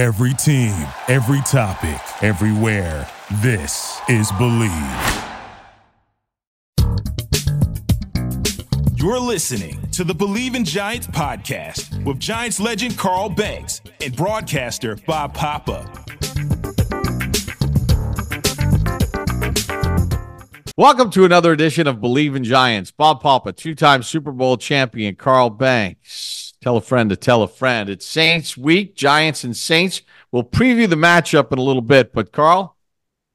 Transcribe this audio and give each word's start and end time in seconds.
Every 0.00 0.32
team, 0.32 0.72
every 1.08 1.42
topic, 1.42 2.00
everywhere. 2.22 3.06
This 3.42 4.00
is 4.08 4.32
Bleav. 4.32 5.26
You're 8.94 9.20
listening 9.20 9.78
to 9.90 10.02
the 10.04 10.14
Bleav 10.14 10.54
in 10.54 10.64
Giants 10.64 11.06
podcast 11.08 12.02
with 12.06 12.18
Giants 12.18 12.58
legend 12.58 12.96
Carl 12.96 13.28
Banks 13.28 13.82
and 14.00 14.16
broadcaster 14.16 14.96
Bob 15.06 15.34
Papa. 15.34 15.84
Welcome 20.78 21.10
to 21.10 21.26
another 21.26 21.52
edition 21.52 21.86
of 21.86 21.98
Bleav 21.98 22.36
in 22.36 22.44
Giants. 22.44 22.90
Bob 22.90 23.20
Papa, 23.20 23.52
two 23.52 23.74
time 23.74 24.02
Super 24.02 24.32
Bowl 24.32 24.56
champion 24.56 25.14
Carl 25.14 25.50
Banks. 25.50 26.39
Tell 26.62 26.76
a 26.76 26.82
friend 26.82 27.08
to 27.08 27.16
tell 27.16 27.42
a 27.42 27.48
friend. 27.48 27.88
It's 27.88 28.04
Saints 28.04 28.54
week, 28.54 28.94
Giants 28.94 29.44
and 29.44 29.56
Saints. 29.56 30.02
We'll 30.30 30.44
preview 30.44 30.86
the 30.86 30.96
matchup 30.96 31.52
in 31.52 31.58
a 31.58 31.62
little 31.62 31.80
bit, 31.80 32.12
but 32.12 32.32
Carl, 32.32 32.76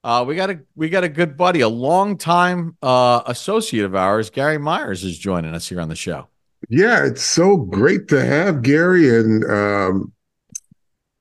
uh, 0.03 0.23
we 0.27 0.35
got 0.35 0.51
a 0.51 0.59
we 0.75 0.89
got 0.89 1.03
a 1.03 1.09
good 1.09 1.35
buddy, 1.35 1.61
a 1.61 1.67
longtime 1.67 2.77
uh, 2.83 3.23
associate 3.25 3.83
of 3.83 3.95
ours, 3.95 4.29
Gary 4.29 4.59
Myers, 4.59 5.03
is 5.03 5.17
joining 5.17 5.55
us 5.55 5.67
here 5.67 5.81
on 5.81 5.89
the 5.89 5.95
show. 5.95 6.27
Yeah, 6.69 7.03
it's 7.03 7.23
so 7.23 7.57
great 7.57 8.07
to 8.09 8.23
have 8.23 8.61
Gary, 8.61 9.09
and 9.09 9.43
um, 9.45 10.13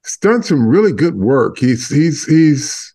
he's 0.04 0.18
done 0.18 0.42
some 0.42 0.68
really 0.68 0.92
good 0.92 1.14
work. 1.14 1.58
He's 1.58 1.88
he's 1.88 2.26
he's 2.26 2.94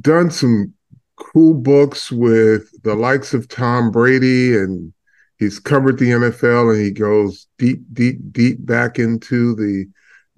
done 0.00 0.32
some 0.32 0.74
cool 1.14 1.54
books 1.54 2.10
with 2.10 2.68
the 2.82 2.96
likes 2.96 3.34
of 3.34 3.46
Tom 3.46 3.92
Brady, 3.92 4.56
and 4.56 4.92
he's 5.38 5.58
covered 5.58 5.98
the 5.98 6.10
NFL, 6.10 6.74
and 6.74 6.84
he 6.84 6.90
goes 6.90 7.46
deep, 7.58 7.82
deep, 7.92 8.18
deep 8.32 8.64
back 8.64 8.98
into 8.98 9.54
the 9.54 9.86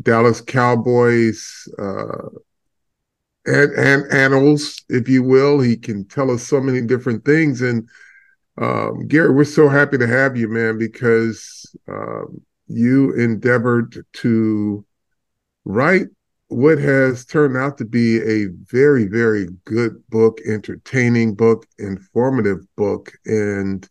Dallas 0.03 0.41
Cowboys 0.41 1.69
uh, 1.79 2.29
and, 3.47 3.73
and 3.73 4.13
annals, 4.13 4.85
if 4.89 5.09
you 5.09 5.23
will. 5.23 5.61
He 5.61 5.77
can 5.77 6.05
tell 6.05 6.31
us 6.31 6.43
so 6.43 6.61
many 6.61 6.81
different 6.83 7.25
things, 7.25 7.63
and 7.63 7.89
um, 8.61 9.07
Gary, 9.07 9.33
we're 9.33 9.45
so 9.45 9.69
happy 9.69 9.99
to 9.99 10.07
have 10.07 10.37
you, 10.37 10.49
man, 10.49 10.79
because 10.79 11.65
um, 11.89 12.41
you 12.67 13.15
endeavored 13.15 14.05
to 14.15 14.85
write 15.65 16.09
what 16.49 16.79
has 16.79 17.25
turned 17.25 17.57
out 17.57 17.79
to 17.79 17.85
be 17.85 18.19
a 18.19 18.47
very, 18.71 19.07
very 19.07 19.49
good 19.65 20.03
book, 20.09 20.41
entertaining 20.47 21.35
book, 21.35 21.67
informative 21.79 22.65
book, 22.75 23.13
and 23.27 23.89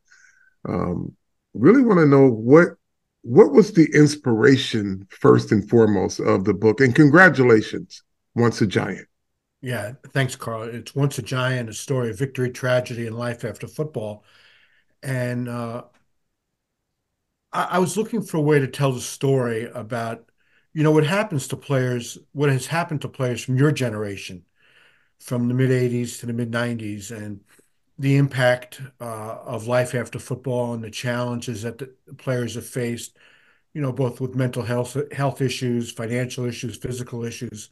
um, 0.67 1.15
really 1.53 1.83
want 1.83 1.99
to 1.99 2.05
know 2.05 2.29
what 2.29 2.69
what 3.23 3.51
was 3.51 3.73
the 3.73 3.89
inspiration 3.93 5.05
first 5.09 5.51
and 5.51 5.67
foremost 5.69 6.19
of 6.19 6.45
the 6.45 6.53
book. 6.53 6.79
And 6.79 6.95
congratulations, 6.95 8.03
Once 8.35 8.61
a 8.61 8.67
Giant. 8.67 9.07
Yeah, 9.61 9.93
thanks, 10.13 10.35
Carl. 10.35 10.63
It's 10.63 10.95
Once 10.95 11.17
a 11.17 11.21
Giant, 11.21 11.69
a 11.69 11.73
story 11.73 12.09
of 12.11 12.19
victory, 12.19 12.51
tragedy, 12.51 13.07
and 13.07 13.17
life 13.17 13.43
after 13.43 13.67
football. 13.67 14.23
And 15.03 15.49
uh, 15.49 15.83
I, 17.51 17.63
I 17.63 17.79
was 17.79 17.97
looking 17.97 18.21
for 18.21 18.37
a 18.37 18.41
way 18.41 18.59
to 18.59 18.67
tell 18.67 18.91
the 18.91 19.01
story 19.01 19.65
about 19.73 20.29
you 20.73 20.83
know 20.83 20.91
what 20.91 21.05
happens 21.05 21.47
to 21.47 21.57
players 21.57 22.17
what 22.33 22.49
has 22.49 22.67
happened 22.67 23.01
to 23.01 23.09
players 23.09 23.43
from 23.43 23.57
your 23.57 23.71
generation 23.71 24.45
from 25.19 25.47
the 25.47 25.53
mid 25.53 25.71
80s 25.71 26.19
to 26.19 26.25
the 26.27 26.33
mid 26.33 26.51
90s 26.51 27.11
and 27.11 27.41
the 27.99 28.15
impact 28.15 28.81
uh, 29.01 29.37
of 29.45 29.67
life 29.67 29.95
after 29.95 30.19
football 30.19 30.73
and 30.73 30.83
the 30.83 30.91
challenges 30.91 31.63
that 31.63 31.77
the 31.77 31.93
players 32.17 32.55
have 32.55 32.65
faced 32.65 33.17
you 33.73 33.81
know 33.81 33.91
both 33.91 34.21
with 34.21 34.35
mental 34.35 34.63
health 34.63 34.97
health 35.11 35.41
issues 35.41 35.91
financial 35.91 36.45
issues 36.45 36.77
physical 36.77 37.23
issues 37.23 37.69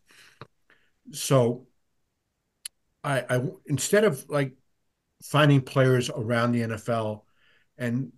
so 1.11 1.67
i 3.03 3.23
i 3.29 3.41
instead 3.65 4.03
of 4.03 4.27
like 4.29 4.53
finding 5.23 5.61
players 5.61 6.09
around 6.09 6.51
the 6.51 6.61
nfl 6.61 7.21
and 7.77 8.11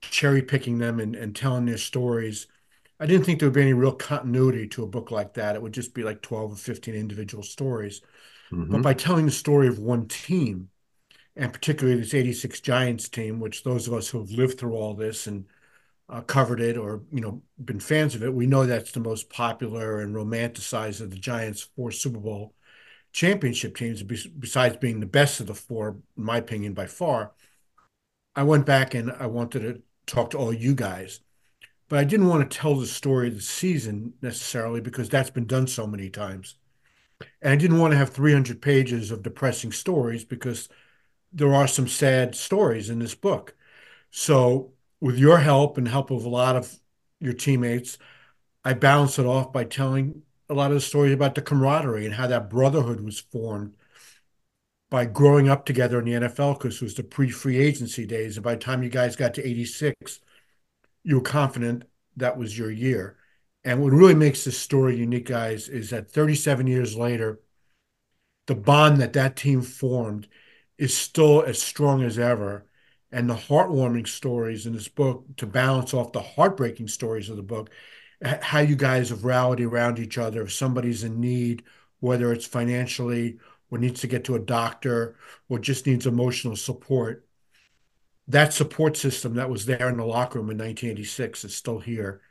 cherry 0.00 0.42
picking 0.42 0.78
them 0.78 1.00
and, 1.00 1.14
and 1.14 1.34
telling 1.36 1.64
their 1.64 1.78
stories 1.78 2.46
I 3.02 3.06
didn't 3.06 3.24
think 3.24 3.40
there 3.40 3.48
would 3.48 3.54
be 3.54 3.62
any 3.62 3.72
real 3.72 3.90
continuity 3.90 4.68
to 4.68 4.84
a 4.84 4.86
book 4.86 5.10
like 5.10 5.34
that. 5.34 5.56
It 5.56 5.62
would 5.62 5.74
just 5.74 5.92
be 5.92 6.04
like 6.04 6.22
12 6.22 6.52
or 6.52 6.56
15 6.56 6.94
individual 6.94 7.42
stories. 7.42 8.00
Mm-hmm. 8.52 8.70
But 8.70 8.82
by 8.82 8.94
telling 8.94 9.26
the 9.26 9.32
story 9.32 9.66
of 9.66 9.80
one 9.80 10.06
team, 10.06 10.68
and 11.36 11.52
particularly 11.52 11.98
this 12.00 12.14
86 12.14 12.60
Giants 12.60 13.08
team, 13.08 13.40
which 13.40 13.62
those 13.62 13.88
of 13.88 13.94
us 13.94 14.08
who 14.08 14.18
have 14.18 14.30
lived 14.30 14.58
through 14.58 14.74
all 14.74 14.94
this 14.94 15.26
and 15.26 15.46
uh, 16.08 16.20
covered 16.20 16.60
it 16.60 16.76
or, 16.76 17.02
you 17.12 17.20
know, 17.20 17.42
been 17.64 17.80
fans 17.80 18.14
of 18.14 18.22
it, 18.22 18.34
we 18.34 18.46
know 18.46 18.66
that's 18.66 18.92
the 18.92 19.00
most 19.00 19.30
popular 19.30 20.00
and 20.00 20.14
romanticized 20.14 21.00
of 21.00 21.10
the 21.10 21.16
Giants' 21.16 21.68
four 21.74 21.90
Super 21.90 22.18
Bowl 22.18 22.54
championship 23.12 23.76
teams, 23.76 24.02
besides 24.02 24.76
being 24.76 25.00
the 25.00 25.06
best 25.06 25.40
of 25.40 25.46
the 25.46 25.54
four, 25.54 25.96
in 26.16 26.24
my 26.24 26.38
opinion, 26.38 26.74
by 26.74 26.86
far. 26.86 27.32
I 28.34 28.42
went 28.42 28.64
back 28.64 28.94
and 28.94 29.12
I 29.12 29.26
wanted 29.26 29.60
to 29.60 29.82
talk 30.06 30.30
to 30.30 30.38
all 30.38 30.52
you 30.52 30.74
guys 30.74 31.20
but 31.92 31.98
I 31.98 32.04
didn't 32.04 32.28
want 32.28 32.50
to 32.50 32.58
tell 32.58 32.74
the 32.74 32.86
story 32.86 33.28
of 33.28 33.34
the 33.34 33.42
season 33.42 34.14
necessarily 34.22 34.80
because 34.80 35.10
that's 35.10 35.28
been 35.28 35.44
done 35.44 35.66
so 35.66 35.86
many 35.86 36.08
times. 36.08 36.54
And 37.42 37.52
I 37.52 37.56
didn't 37.56 37.80
want 37.80 37.90
to 37.90 37.98
have 37.98 38.08
300 38.08 38.62
pages 38.62 39.10
of 39.10 39.22
depressing 39.22 39.72
stories 39.72 40.24
because 40.24 40.70
there 41.32 41.54
are 41.54 41.66
some 41.66 41.88
sad 41.88 42.34
stories 42.34 42.90
in 42.90 42.98
this 42.98 43.14
book. 43.14 43.54
So, 44.10 44.72
with 45.00 45.18
your 45.18 45.38
help 45.38 45.78
and 45.78 45.88
help 45.88 46.10
of 46.10 46.24
a 46.24 46.28
lot 46.28 46.56
of 46.56 46.78
your 47.20 47.32
teammates, 47.32 47.98
I 48.64 48.74
balance 48.74 49.18
it 49.18 49.26
off 49.26 49.52
by 49.52 49.64
telling 49.64 50.22
a 50.48 50.54
lot 50.54 50.70
of 50.70 50.74
the 50.76 50.80
stories 50.80 51.14
about 51.14 51.34
the 51.34 51.42
camaraderie 51.42 52.04
and 52.04 52.14
how 52.14 52.26
that 52.28 52.50
brotherhood 52.50 53.00
was 53.00 53.18
formed 53.18 53.74
by 54.90 55.06
growing 55.06 55.48
up 55.48 55.64
together 55.64 55.98
in 55.98 56.04
the 56.04 56.28
NFL 56.28 56.58
because 56.58 56.76
it 56.76 56.82
was 56.82 56.94
the 56.94 57.02
pre 57.02 57.30
free 57.30 57.58
agency 57.58 58.06
days. 58.06 58.36
And 58.36 58.44
by 58.44 58.54
the 58.54 58.60
time 58.60 58.82
you 58.82 58.90
guys 58.90 59.16
got 59.16 59.34
to 59.34 59.46
86, 59.48 60.20
you 61.02 61.16
were 61.16 61.22
confident 61.22 61.84
that 62.16 62.36
was 62.36 62.56
your 62.56 62.70
year. 62.70 63.16
And 63.64 63.80
what 63.80 63.92
really 63.92 64.14
makes 64.14 64.44
this 64.44 64.58
story 64.58 64.96
unique, 64.96 65.26
guys, 65.26 65.68
is 65.68 65.90
that 65.90 66.10
37 66.10 66.66
years 66.66 66.96
later, 66.96 67.40
the 68.46 68.54
bond 68.54 68.98
that 68.98 69.12
that 69.14 69.36
team 69.36 69.62
formed 69.62 70.28
is 70.82 70.96
still 70.96 71.44
as 71.44 71.62
strong 71.62 72.02
as 72.02 72.18
ever. 72.18 72.66
And 73.12 73.30
the 73.30 73.36
heartwarming 73.36 74.08
stories 74.08 74.66
in 74.66 74.72
this 74.72 74.88
book, 74.88 75.24
to 75.36 75.46
balance 75.46 75.94
off 75.94 76.10
the 76.10 76.20
heartbreaking 76.20 76.88
stories 76.88 77.28
of 77.28 77.36
the 77.36 77.42
book, 77.42 77.70
how 78.20 78.58
you 78.58 78.74
guys 78.74 79.10
have 79.10 79.24
rallied 79.24 79.60
around 79.60 80.00
each 80.00 80.18
other. 80.18 80.42
If 80.42 80.52
somebody's 80.52 81.04
in 81.04 81.20
need, 81.20 81.62
whether 82.00 82.32
it's 82.32 82.46
financially 82.46 83.38
or 83.70 83.78
needs 83.78 84.00
to 84.00 84.08
get 84.08 84.24
to 84.24 84.34
a 84.34 84.40
doctor 84.40 85.14
or 85.48 85.60
just 85.60 85.86
needs 85.86 86.06
emotional 86.06 86.56
support, 86.56 87.28
that 88.26 88.52
support 88.52 88.96
system 88.96 89.34
that 89.34 89.50
was 89.50 89.66
there 89.66 89.88
in 89.88 89.98
the 89.98 90.04
locker 90.04 90.40
room 90.40 90.50
in 90.50 90.58
1986 90.58 91.44
is 91.44 91.54
still 91.54 91.78
here 91.78 92.22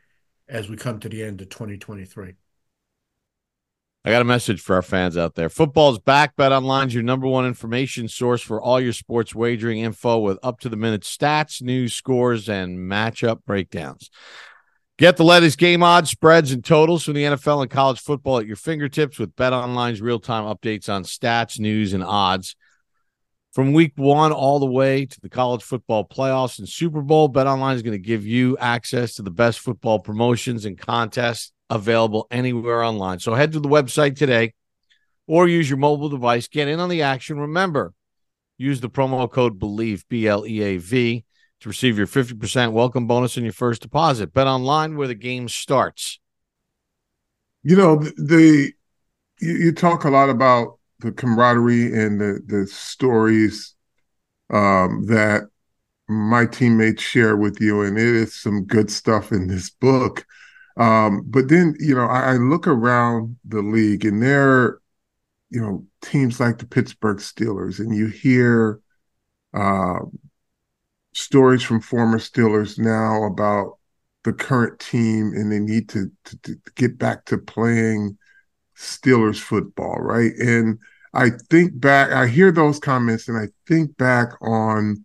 as 0.46 0.68
we 0.68 0.76
come 0.76 1.00
to 1.00 1.08
the 1.08 1.22
end 1.22 1.40
of 1.40 1.48
2023. 1.48 2.34
I 4.04 4.10
got 4.10 4.22
a 4.22 4.24
message 4.24 4.60
for 4.60 4.74
our 4.74 4.82
fans 4.82 5.16
out 5.16 5.36
there. 5.36 5.48
Football's 5.48 6.00
back. 6.00 6.34
Bet 6.34 6.50
Online's 6.50 6.92
your 6.92 7.04
number 7.04 7.28
one 7.28 7.46
information 7.46 8.08
source 8.08 8.42
for 8.42 8.60
all 8.60 8.80
your 8.80 8.92
sports 8.92 9.32
wagering 9.32 9.78
info 9.78 10.18
with 10.18 10.40
up 10.42 10.58
to 10.60 10.68
the 10.68 10.76
minute 10.76 11.02
stats, 11.02 11.62
news, 11.62 11.94
scores, 11.94 12.48
and 12.48 12.78
matchup 12.80 13.44
breakdowns. 13.46 14.10
Get 14.98 15.16
the 15.16 15.24
latest 15.24 15.56
game 15.56 15.84
odds, 15.84 16.10
spreads, 16.10 16.50
and 16.50 16.64
totals 16.64 17.04
from 17.04 17.14
the 17.14 17.22
NFL 17.22 17.62
and 17.62 17.70
college 17.70 18.00
football 18.00 18.38
at 18.38 18.46
your 18.46 18.56
fingertips 18.56 19.20
with 19.20 19.36
Bet 19.36 19.52
Online's 19.52 20.00
real 20.00 20.18
time 20.18 20.44
updates 20.44 20.88
on 20.88 21.04
stats, 21.04 21.60
news, 21.60 21.92
and 21.92 22.02
odds. 22.02 22.56
From 23.52 23.72
week 23.72 23.92
one 23.96 24.32
all 24.32 24.58
the 24.58 24.66
way 24.66 25.06
to 25.06 25.20
the 25.20 25.28
college 25.28 25.62
football 25.62 26.08
playoffs 26.08 26.58
and 26.58 26.68
Super 26.68 27.02
Bowl, 27.02 27.30
BetOnline 27.30 27.76
is 27.76 27.82
going 27.82 27.92
to 27.92 27.98
give 27.98 28.26
you 28.26 28.56
access 28.58 29.14
to 29.16 29.22
the 29.22 29.30
best 29.30 29.60
football 29.60 30.00
promotions 30.00 30.64
and 30.64 30.76
contests 30.76 31.51
available 31.72 32.26
anywhere 32.30 32.82
online. 32.82 33.18
So 33.18 33.34
head 33.34 33.52
to 33.52 33.60
the 33.60 33.68
website 33.68 34.16
today 34.16 34.54
or 35.26 35.48
use 35.48 35.68
your 35.68 35.78
mobile 35.78 36.08
device. 36.08 36.46
Get 36.48 36.68
in 36.68 36.80
on 36.80 36.88
the 36.88 37.02
action. 37.02 37.40
Remember, 37.40 37.94
use 38.58 38.80
the 38.80 38.90
promo 38.90 39.30
code 39.30 39.58
BLEAV, 39.58 40.04
B 40.08 40.26
L 40.28 40.46
E 40.46 40.62
A 40.62 40.76
V, 40.76 41.24
to 41.60 41.68
receive 41.68 41.96
your 41.96 42.06
50% 42.06 42.72
welcome 42.72 43.06
bonus 43.06 43.38
on 43.38 43.44
your 43.44 43.52
first 43.52 43.82
deposit. 43.82 44.32
Bet 44.32 44.46
online 44.46 44.96
where 44.96 45.08
the 45.08 45.14
game 45.14 45.48
starts. 45.48 46.20
You 47.62 47.76
know, 47.76 47.96
the, 47.96 48.72
you, 49.40 49.52
you 49.54 49.72
talk 49.72 50.04
a 50.04 50.10
lot 50.10 50.28
about 50.28 50.78
the 50.98 51.12
camaraderie 51.12 51.92
and 51.92 52.20
the 52.20 52.40
the 52.46 52.66
stories 52.66 53.74
um, 54.50 55.06
that 55.06 55.48
my 56.08 56.46
teammates 56.46 57.02
share 57.02 57.36
with 57.36 57.60
you, 57.60 57.82
and 57.82 57.98
it 57.98 58.04
is 58.04 58.34
some 58.34 58.64
good 58.64 58.90
stuff 58.90 59.32
in 59.32 59.48
this 59.48 59.70
book. 59.70 60.26
Um, 60.76 61.22
but 61.26 61.48
then, 61.48 61.74
you 61.78 61.94
know, 61.94 62.06
I, 62.06 62.32
I, 62.32 62.36
look 62.36 62.66
around 62.66 63.36
the 63.44 63.60
league, 63.60 64.04
and 64.04 64.22
there, 64.22 64.78
you 65.50 65.60
know, 65.60 65.84
teams 66.00 66.40
like 66.40 66.58
the 66.58 66.66
Pittsburgh 66.66 67.18
Steelers, 67.18 67.78
and 67.78 67.94
you 67.94 68.06
hear 68.06 68.80
uh, 69.52 69.98
stories 71.12 71.62
from 71.62 71.80
former 71.80 72.18
Steelers 72.18 72.78
now 72.78 73.24
about 73.24 73.78
the 74.24 74.32
current 74.32 74.78
team, 74.78 75.32
and 75.34 75.52
they 75.52 75.58
need 75.58 75.88
to, 75.90 76.10
to, 76.24 76.38
to 76.38 76.56
get 76.74 76.98
back 76.98 77.26
to 77.26 77.36
playing 77.36 78.16
Steelers 78.76 79.38
football, 79.38 79.96
right? 80.00 80.32
And 80.38 80.78
I 81.14 81.30
think 81.50 81.78
back, 81.78 82.12
I 82.12 82.26
hear 82.26 82.50
those 82.50 82.78
comments 82.78 83.28
and 83.28 83.36
I 83.36 83.48
think 83.66 83.96
back 83.96 84.30
on 84.40 85.04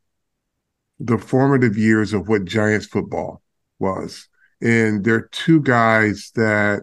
the 0.99 1.17
formative 1.17 1.77
years 1.77 2.13
of 2.13 2.27
what 2.27 2.45
Giants 2.45 2.87
football 2.87 3.41
was. 3.79 4.27
And 4.62 5.04
there 5.04 5.15
are 5.15 5.30
two 5.31 5.62
guys 5.62 6.31
that 6.36 6.81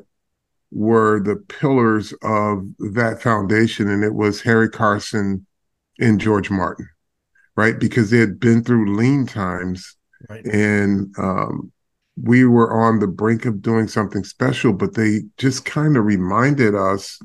were 0.71 1.21
the 1.21 1.37
pillars 1.37 2.13
of 2.23 2.67
that 2.95 3.23
foundation, 3.23 3.89
and 3.89 4.05
it 4.05 4.15
was 4.15 4.43
Harry 4.43 4.69
Carson 4.69 5.47
and 5.99 6.21
George 6.21 6.51
Martin, 6.51 6.89
right? 7.57 7.79
Because 7.79 8.11
they 8.11 8.19
had 8.19 8.41
been 8.41 8.63
through 8.65 8.97
lean 8.97 9.27
times 9.27 9.97
right. 10.29 10.45
and 10.47 11.15
um, 11.19 11.73
we 12.21 12.45
were 12.45 12.73
on 12.73 12.99
the 12.99 13.07
brink 13.07 13.45
of 13.45 13.63
doing 13.63 13.89
something 13.89 14.25
special, 14.25 14.73
but 14.73 14.95
they 14.95 15.23
just 15.37 15.65
kind 15.65 15.97
of 15.97 16.05
reminded 16.05 16.75
us 16.75 17.21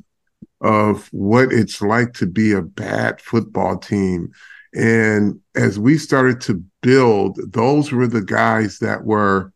of 0.60 1.08
what 1.12 1.52
it's 1.52 1.80
like 1.80 2.12
to 2.14 2.26
be 2.26 2.52
a 2.52 2.62
bad 2.62 3.20
football 3.20 3.78
team. 3.78 4.30
And 4.74 5.40
as 5.54 5.78
we 5.78 5.96
started 5.96 6.40
to 6.42 6.62
build, 6.82 7.38
those 7.52 7.92
were 7.92 8.06
the 8.06 8.22
guys 8.22 8.78
that 8.78 9.04
were 9.04 9.52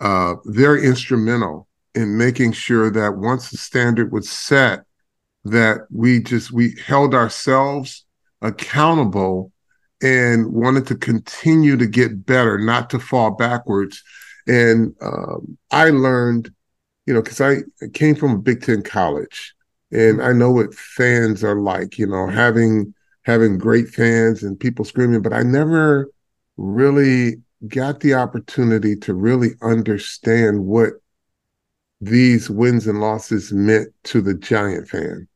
uh, 0.00 0.34
very 0.46 0.84
instrumental 0.84 1.68
in 1.94 2.16
making 2.16 2.52
sure 2.52 2.90
that 2.90 3.16
once 3.16 3.50
the 3.50 3.58
standard 3.58 4.12
was 4.12 4.30
set, 4.30 4.84
that 5.44 5.86
we 5.90 6.20
just 6.20 6.52
we 6.52 6.74
held 6.84 7.14
ourselves 7.14 8.04
accountable 8.42 9.52
and 10.02 10.52
wanted 10.52 10.86
to 10.86 10.94
continue 10.94 11.76
to 11.76 11.86
get 11.86 12.24
better, 12.24 12.58
not 12.58 12.90
to 12.90 12.98
fall 12.98 13.32
backwards. 13.32 14.02
And 14.46 14.94
um, 15.02 15.58
I 15.70 15.90
learned, 15.90 16.50
you 17.06 17.14
know, 17.14 17.22
because 17.22 17.40
I 17.40 17.58
came 17.92 18.14
from 18.14 18.32
a 18.32 18.38
Big 18.38 18.62
Ten 18.62 18.82
college, 18.82 19.54
and 19.92 20.22
I 20.22 20.32
know 20.32 20.50
what 20.50 20.74
fans 20.74 21.44
are 21.44 21.60
like. 21.60 21.98
You 21.98 22.06
know, 22.06 22.26
having 22.28 22.94
having 23.22 23.58
great 23.58 23.88
fans 23.88 24.42
and 24.42 24.58
people 24.58 24.84
screaming, 24.84 25.22
but 25.22 25.32
I 25.32 25.42
never 25.42 26.10
really 26.56 27.42
got 27.68 28.00
the 28.00 28.14
opportunity 28.14 28.96
to 28.96 29.14
really 29.14 29.50
understand 29.62 30.64
what 30.64 30.94
these 32.00 32.48
wins 32.48 32.86
and 32.86 33.00
losses 33.00 33.52
meant 33.52 33.88
to 34.04 34.20
the 34.20 34.34
Giant 34.34 34.88
fan. 34.88 35.28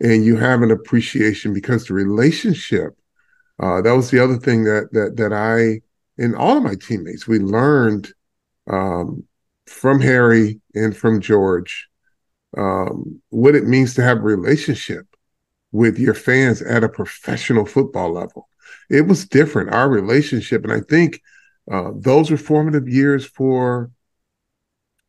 And 0.00 0.24
you 0.24 0.36
have 0.36 0.62
an 0.62 0.70
appreciation 0.70 1.52
because 1.52 1.86
the 1.86 1.94
relationship 1.94 2.96
uh, 3.60 3.80
that 3.80 3.92
was 3.92 4.10
the 4.10 4.22
other 4.22 4.36
thing 4.36 4.64
that 4.64 4.88
that 4.92 5.16
that 5.16 5.32
I 5.32 5.80
and 6.22 6.34
all 6.34 6.56
of 6.56 6.62
my 6.62 6.74
teammates 6.74 7.26
we 7.26 7.38
learned 7.38 8.12
um, 8.68 9.24
from 9.66 10.00
Harry 10.00 10.60
and 10.74 10.96
from 10.96 11.20
George 11.20 11.88
um, 12.56 13.20
what 13.30 13.54
it 13.54 13.66
means 13.66 13.94
to 13.94 14.02
have 14.02 14.18
a 14.18 14.22
relationship 14.22 15.06
with 15.70 15.98
your 15.98 16.14
fans 16.14 16.60
at 16.60 16.84
a 16.84 16.88
professional 16.88 17.64
football 17.64 18.12
level. 18.12 18.48
It 18.90 19.02
was 19.02 19.26
different 19.26 19.72
our 19.72 19.88
relationship, 19.88 20.64
and 20.64 20.72
I 20.72 20.80
think 20.80 21.22
uh, 21.70 21.90
those 21.94 22.30
were 22.30 22.36
formative 22.36 22.88
years 22.88 23.24
for 23.24 23.90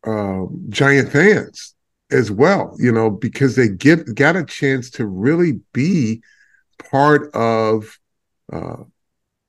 uh, 0.06 0.44
Giant 0.70 1.12
fans 1.12 1.76
as 2.12 2.32
well. 2.32 2.76
You 2.80 2.92
know 2.92 3.10
because 3.10 3.56
they 3.56 3.70
get 3.70 4.16
got 4.16 4.36
a 4.36 4.46
chance 4.46 4.90
to 4.92 5.06
really 5.06 5.62
be 5.74 6.22
part 6.92 7.34
of 7.34 8.00
uh, 8.52 8.84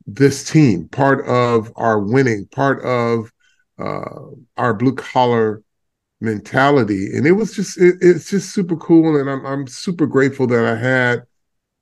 this 0.06 0.48
team, 0.48 0.88
part 0.88 1.26
of 1.26 1.72
our 1.76 1.98
winning, 1.98 2.46
part 2.46 2.84
of 2.84 3.32
uh, 3.78 4.30
our 4.56 4.74
blue 4.74 4.94
collar 4.94 5.62
mentality, 6.20 7.16
and 7.16 7.26
it 7.26 7.32
was 7.32 7.54
just 7.54 7.78
it, 7.80 7.96
it's 8.00 8.30
just 8.30 8.52
super 8.54 8.76
cool, 8.76 9.18
and 9.18 9.28
I'm 9.30 9.44
I'm 9.46 9.66
super 9.66 10.06
grateful 10.06 10.46
that 10.48 10.64
I 10.64 10.76
had, 10.76 11.24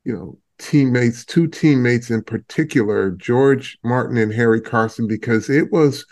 you 0.04 0.14
know, 0.14 0.38
teammates, 0.58 1.25
two 1.25 1.49
teammates 1.49 2.10
in 2.10 2.22
particular, 2.22 3.10
George 3.12 3.78
Martin 3.82 4.16
and 4.16 4.32
Harry 4.32 4.60
Carson, 4.60 5.06
because 5.06 5.50
it 5.50 5.72
was 5.72 6.06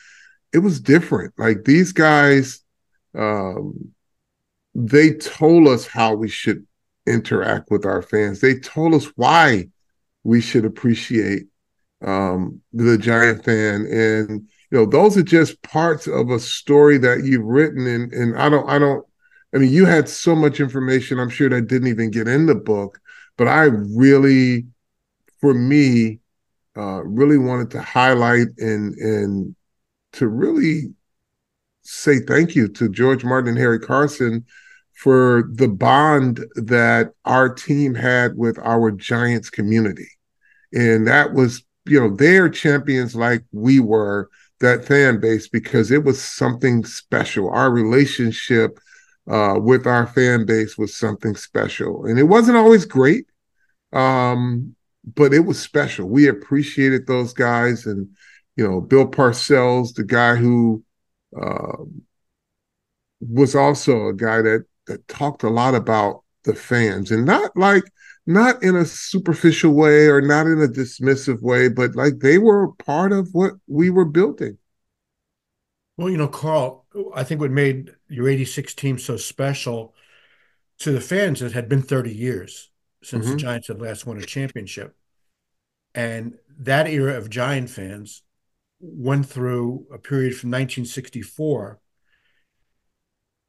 it 0.52 0.58
was 0.58 0.80
different. 0.80 1.32
Like 1.38 1.64
these 1.64 1.92
guys, 1.92 2.60
um, 3.16 3.92
they 4.74 5.14
told 5.14 5.68
us 5.68 5.86
how 5.86 6.14
we 6.14 6.28
should 6.28 6.66
interact 7.06 7.70
with 7.70 7.84
our 7.84 8.02
fans. 8.02 8.40
They 8.40 8.58
told 8.58 8.94
us 8.94 9.06
why 9.16 9.68
we 10.24 10.40
should 10.40 10.64
appreciate 10.64 11.44
um, 12.04 12.60
the 12.72 12.98
Giant 12.98 13.44
fan. 13.44 13.86
And 13.86 14.48
you 14.70 14.78
know, 14.78 14.86
those 14.86 15.16
are 15.16 15.22
just 15.22 15.60
parts 15.62 16.06
of 16.06 16.30
a 16.30 16.38
story 16.38 16.98
that 16.98 17.24
you've 17.24 17.44
written. 17.44 17.86
And 17.86 18.12
and 18.12 18.38
I 18.38 18.48
don't, 18.48 18.68
I 18.68 18.78
don't. 18.78 19.04
I 19.54 19.58
mean, 19.58 19.72
you 19.72 19.84
had 19.84 20.08
so 20.08 20.36
much 20.36 20.60
information. 20.60 21.18
I'm 21.18 21.28
sure 21.28 21.48
that 21.48 21.66
didn't 21.66 21.88
even 21.88 22.10
get 22.10 22.28
in 22.28 22.46
the 22.46 22.54
book, 22.54 22.99
but 23.40 23.48
I 23.48 23.70
really, 23.96 24.66
for 25.40 25.54
me, 25.54 26.20
uh, 26.76 27.02
really 27.04 27.38
wanted 27.38 27.70
to 27.70 27.80
highlight 27.80 28.48
and 28.58 28.94
and 28.96 29.56
to 30.12 30.28
really 30.28 30.92
say 31.80 32.18
thank 32.18 32.54
you 32.54 32.68
to 32.68 32.90
George 32.90 33.24
Martin 33.24 33.48
and 33.48 33.58
Harry 33.58 33.80
Carson 33.80 34.44
for 34.92 35.48
the 35.54 35.68
bond 35.68 36.44
that 36.56 37.14
our 37.24 37.48
team 37.48 37.94
had 37.94 38.36
with 38.36 38.58
our 38.58 38.90
Giants 38.90 39.48
community. 39.48 40.10
And 40.74 41.06
that 41.06 41.32
was, 41.32 41.64
you 41.86 41.98
know, 41.98 42.14
they're 42.14 42.50
champions 42.50 43.16
like 43.16 43.42
we 43.52 43.80
were, 43.80 44.28
that 44.60 44.84
fan 44.84 45.18
base, 45.18 45.48
because 45.48 45.90
it 45.90 46.04
was 46.04 46.22
something 46.22 46.84
special. 46.84 47.48
Our 47.48 47.70
relationship 47.70 48.78
uh, 49.26 49.54
with 49.58 49.86
our 49.86 50.06
fan 50.06 50.44
base 50.44 50.76
was 50.76 50.94
something 50.94 51.34
special. 51.36 52.04
And 52.04 52.18
it 52.18 52.24
wasn't 52.24 52.58
always 52.58 52.84
great, 52.84 53.29
um, 53.92 54.74
but 55.14 55.32
it 55.32 55.40
was 55.40 55.60
special. 55.60 56.08
We 56.08 56.28
appreciated 56.28 57.06
those 57.06 57.32
guys. 57.32 57.86
And, 57.86 58.08
you 58.56 58.68
know, 58.68 58.80
Bill 58.80 59.06
Parcells, 59.06 59.94
the 59.94 60.04
guy 60.04 60.36
who 60.36 60.84
uh, 61.40 61.84
was 63.20 63.54
also 63.54 64.08
a 64.08 64.14
guy 64.14 64.42
that 64.42 64.64
that 64.86 65.06
talked 65.08 65.42
a 65.42 65.50
lot 65.50 65.74
about 65.74 66.24
the 66.44 66.54
fans 66.54 67.10
and 67.10 67.24
not 67.24 67.56
like 67.56 67.84
not 68.26 68.62
in 68.62 68.76
a 68.76 68.84
superficial 68.84 69.72
way 69.72 70.06
or 70.06 70.20
not 70.20 70.46
in 70.46 70.60
a 70.60 70.68
dismissive 70.68 71.40
way, 71.42 71.68
but 71.68 71.94
like 71.94 72.18
they 72.18 72.38
were 72.38 72.72
part 72.74 73.12
of 73.12 73.28
what 73.32 73.54
we 73.66 73.90
were 73.90 74.04
building. 74.04 74.58
Well, 75.96 76.08
you 76.08 76.16
know, 76.16 76.28
Carl, 76.28 76.86
I 77.14 77.24
think 77.24 77.40
what 77.40 77.50
made 77.50 77.94
your 78.08 78.28
86 78.28 78.74
team 78.74 78.98
so 78.98 79.16
special 79.16 79.94
to 80.78 80.92
the 80.92 81.00
fans, 81.00 81.42
it 81.42 81.52
had 81.52 81.68
been 81.68 81.82
30 81.82 82.14
years 82.14 82.69
since 83.02 83.24
mm-hmm. 83.24 83.32
the 83.32 83.38
Giants 83.38 83.68
had 83.68 83.80
last 83.80 84.06
won 84.06 84.18
a 84.18 84.24
championship. 84.24 84.94
And 85.94 86.34
that 86.58 86.86
era 86.86 87.16
of 87.16 87.30
Giant 87.30 87.70
fans 87.70 88.22
went 88.80 89.26
through 89.26 89.86
a 89.92 89.98
period 89.98 90.36
from 90.36 90.50
1964 90.50 91.80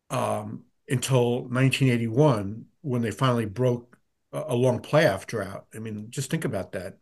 um, 0.09 0.63
until 0.89 1.41
1981 1.43 2.65
when 2.81 3.01
they 3.01 3.11
finally 3.11 3.45
broke 3.45 3.97
a, 4.33 4.55
long 4.55 4.79
playoff 4.79 5.25
drought. 5.25 5.65
I 5.75 5.79
mean, 5.79 6.07
just 6.09 6.29
think 6.29 6.45
about 6.45 6.71
that. 6.73 6.97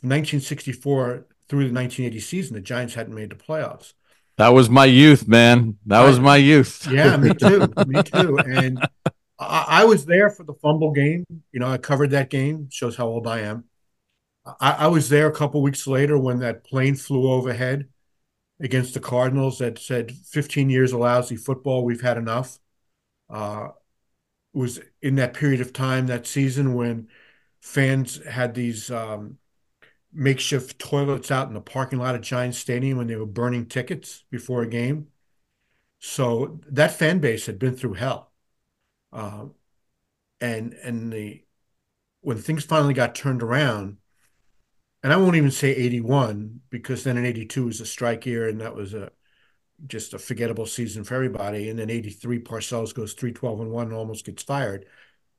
From 0.00 0.10
1964 0.10 1.26
through 1.48 1.68
the 1.68 1.74
1980 1.74 2.20
season, 2.20 2.54
the 2.54 2.60
Giants 2.60 2.94
hadn't 2.94 3.14
made 3.14 3.30
the 3.30 3.36
playoffs. 3.36 3.92
That 4.38 4.48
was 4.48 4.70
my 4.70 4.86
youth, 4.86 5.28
man. 5.28 5.76
That 5.86 6.02
was 6.02 6.18
my 6.18 6.36
youth. 6.36 6.88
Yeah, 6.90 7.16
me 7.16 7.34
too. 7.34 7.68
me 7.86 8.02
too. 8.02 8.38
And 8.38 8.84
I, 9.42 9.66
I, 9.68 9.84
was 9.84 10.04
there 10.04 10.30
for 10.30 10.44
the 10.44 10.54
fumble 10.54 10.92
game. 10.92 11.24
You 11.52 11.60
know, 11.60 11.68
I 11.68 11.78
covered 11.78 12.10
that 12.10 12.30
game. 12.30 12.68
Shows 12.70 12.96
how 12.96 13.06
old 13.06 13.26
I 13.26 13.40
am. 13.40 13.64
I, 14.60 14.72
I 14.72 14.86
was 14.88 15.08
there 15.08 15.26
a 15.26 15.34
couple 15.34 15.62
weeks 15.62 15.86
later 15.86 16.18
when 16.18 16.40
that 16.40 16.64
plane 16.64 16.96
flew 16.96 17.30
overhead 17.30 17.88
against 18.60 18.94
the 18.94 19.00
Cardinals 19.00 19.58
that 19.58 19.78
said 19.78 20.12
15 20.12 20.70
years 20.70 20.92
of 20.92 21.00
lousy 21.00 21.36
football. 21.36 21.84
We've 21.84 22.00
had 22.00 22.16
enough 22.16 22.58
uh, 23.30 23.68
was 24.52 24.80
in 25.00 25.16
that 25.16 25.34
period 25.34 25.60
of 25.60 25.72
time 25.72 26.06
that 26.06 26.26
season 26.26 26.74
when 26.74 27.08
fans 27.60 28.24
had 28.26 28.54
these 28.54 28.90
um, 28.90 29.38
makeshift 30.12 30.78
toilets 30.78 31.30
out 31.30 31.48
in 31.48 31.54
the 31.54 31.60
parking 31.60 31.98
lot 31.98 32.14
at 32.14 32.20
Giants 32.20 32.58
Stadium 32.58 32.98
when 32.98 33.06
they 33.06 33.16
were 33.16 33.26
burning 33.26 33.66
tickets 33.66 34.24
before 34.30 34.62
a 34.62 34.68
game. 34.68 35.08
So 36.00 36.60
that 36.68 36.92
fan 36.92 37.20
base 37.20 37.46
had 37.46 37.58
been 37.58 37.76
through 37.76 37.94
hell, 37.94 38.31
uh, 39.12 39.46
and 40.40 40.74
and 40.74 41.12
the 41.12 41.44
when 42.20 42.38
things 42.38 42.64
finally 42.64 42.94
got 42.94 43.14
turned 43.14 43.42
around, 43.42 43.98
and 45.02 45.12
I 45.12 45.16
won't 45.16 45.36
even 45.36 45.50
say 45.50 45.70
eighty 45.74 46.00
one 46.00 46.60
because 46.70 47.04
then 47.04 47.16
in 47.16 47.26
eighty 47.26 47.46
two 47.46 47.66
was 47.66 47.80
a 47.80 47.86
strike 47.86 48.26
year 48.26 48.48
and 48.48 48.60
that 48.60 48.74
was 48.74 48.94
a 48.94 49.10
just 49.86 50.14
a 50.14 50.18
forgettable 50.18 50.66
season 50.66 51.04
for 51.04 51.14
everybody. 51.14 51.68
And 51.68 51.78
then 51.78 51.90
83, 51.90 52.40
Parcells 52.40 52.94
goes 52.94 53.14
three 53.14 53.32
twelve 53.32 53.60
and 53.60 53.70
1 53.70 53.86
and 53.86 53.94
almost 53.94 54.24
gets 54.24 54.42
fired. 54.42 54.86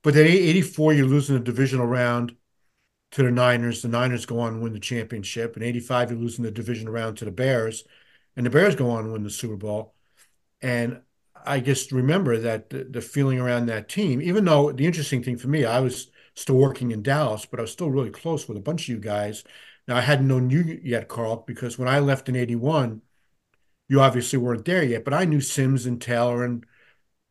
But 0.01 0.13
then 0.13 0.27
84, 0.27 0.93
you're 0.93 1.05
losing 1.05 1.35
the 1.35 1.41
divisional 1.43 1.85
round 1.85 2.35
to 3.11 3.23
the 3.23 3.31
Niners. 3.31 3.81
The 3.81 3.87
Niners 3.87 4.25
go 4.25 4.39
on 4.39 4.53
and 4.53 4.61
win 4.61 4.73
the 4.73 4.79
championship. 4.79 5.55
And 5.55 5.63
85, 5.63 6.11
you're 6.11 6.19
losing 6.19 6.43
the 6.43 6.51
division 6.51 6.89
round 6.89 7.17
to 7.17 7.25
the 7.25 7.31
Bears. 7.31 7.85
And 8.35 8.45
the 8.45 8.49
Bears 8.49 8.75
go 8.75 8.89
on 8.89 9.05
and 9.05 9.13
win 9.13 9.23
the 9.23 9.29
Super 9.29 9.55
Bowl. 9.55 9.93
And 10.61 11.01
I 11.45 11.59
just 11.59 11.91
remember 11.91 12.37
that 12.39 12.69
the, 12.69 12.83
the 12.83 13.01
feeling 13.01 13.39
around 13.39 13.65
that 13.67 13.89
team, 13.89 14.21
even 14.21 14.45
though 14.45 14.71
the 14.71 14.85
interesting 14.85 15.23
thing 15.23 15.37
for 15.37 15.47
me, 15.47 15.65
I 15.65 15.79
was 15.79 16.09
still 16.35 16.55
working 16.55 16.91
in 16.91 17.03
Dallas, 17.03 17.45
but 17.45 17.59
I 17.59 17.63
was 17.63 17.71
still 17.71 17.91
really 17.91 18.09
close 18.09 18.47
with 18.47 18.57
a 18.57 18.61
bunch 18.61 18.83
of 18.83 18.89
you 18.89 18.99
guys. 18.99 19.43
Now 19.87 19.97
I 19.97 20.01
hadn't 20.01 20.27
known 20.27 20.49
you 20.49 20.79
yet, 20.83 21.07
Carl, 21.07 21.43
because 21.45 21.77
when 21.77 21.87
I 21.87 21.99
left 21.99 22.29
in 22.29 22.35
'81, 22.35 23.01
you 23.89 23.99
obviously 24.01 24.39
weren't 24.39 24.65
there 24.65 24.83
yet, 24.83 25.03
but 25.03 25.13
I 25.13 25.25
knew 25.25 25.41
Sims 25.41 25.85
and 25.85 26.01
Taylor 26.01 26.43
and 26.43 26.65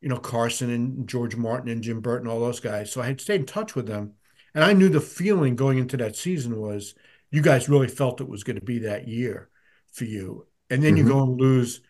you 0.01 0.09
know 0.09 0.17
Carson 0.17 0.69
and 0.69 1.07
George 1.07 1.35
Martin 1.35 1.69
and 1.69 1.81
Jim 1.83 2.01
Burton, 2.01 2.27
all 2.27 2.39
those 2.39 2.59
guys. 2.59 2.91
So 2.91 3.01
I 3.01 3.07
had 3.07 3.21
stayed 3.21 3.41
in 3.41 3.45
touch 3.45 3.75
with 3.75 3.87
them, 3.87 4.13
and 4.53 4.63
I 4.63 4.73
knew 4.73 4.89
the 4.89 5.01
feeling 5.01 5.55
going 5.55 5.77
into 5.77 5.97
that 5.97 6.15
season 6.15 6.59
was 6.59 6.95
you 7.31 7.41
guys 7.41 7.69
really 7.69 7.87
felt 7.87 8.21
it 8.21 8.29
was 8.29 8.43
going 8.43 8.59
to 8.59 8.65
be 8.65 8.79
that 8.79 9.07
year 9.07 9.49
for 9.91 10.05
you, 10.05 10.47
and 10.69 10.83
then 10.83 10.95
mm-hmm. 10.95 11.07
you 11.07 11.13
go 11.13 11.23
and 11.23 11.39
lose 11.39 11.81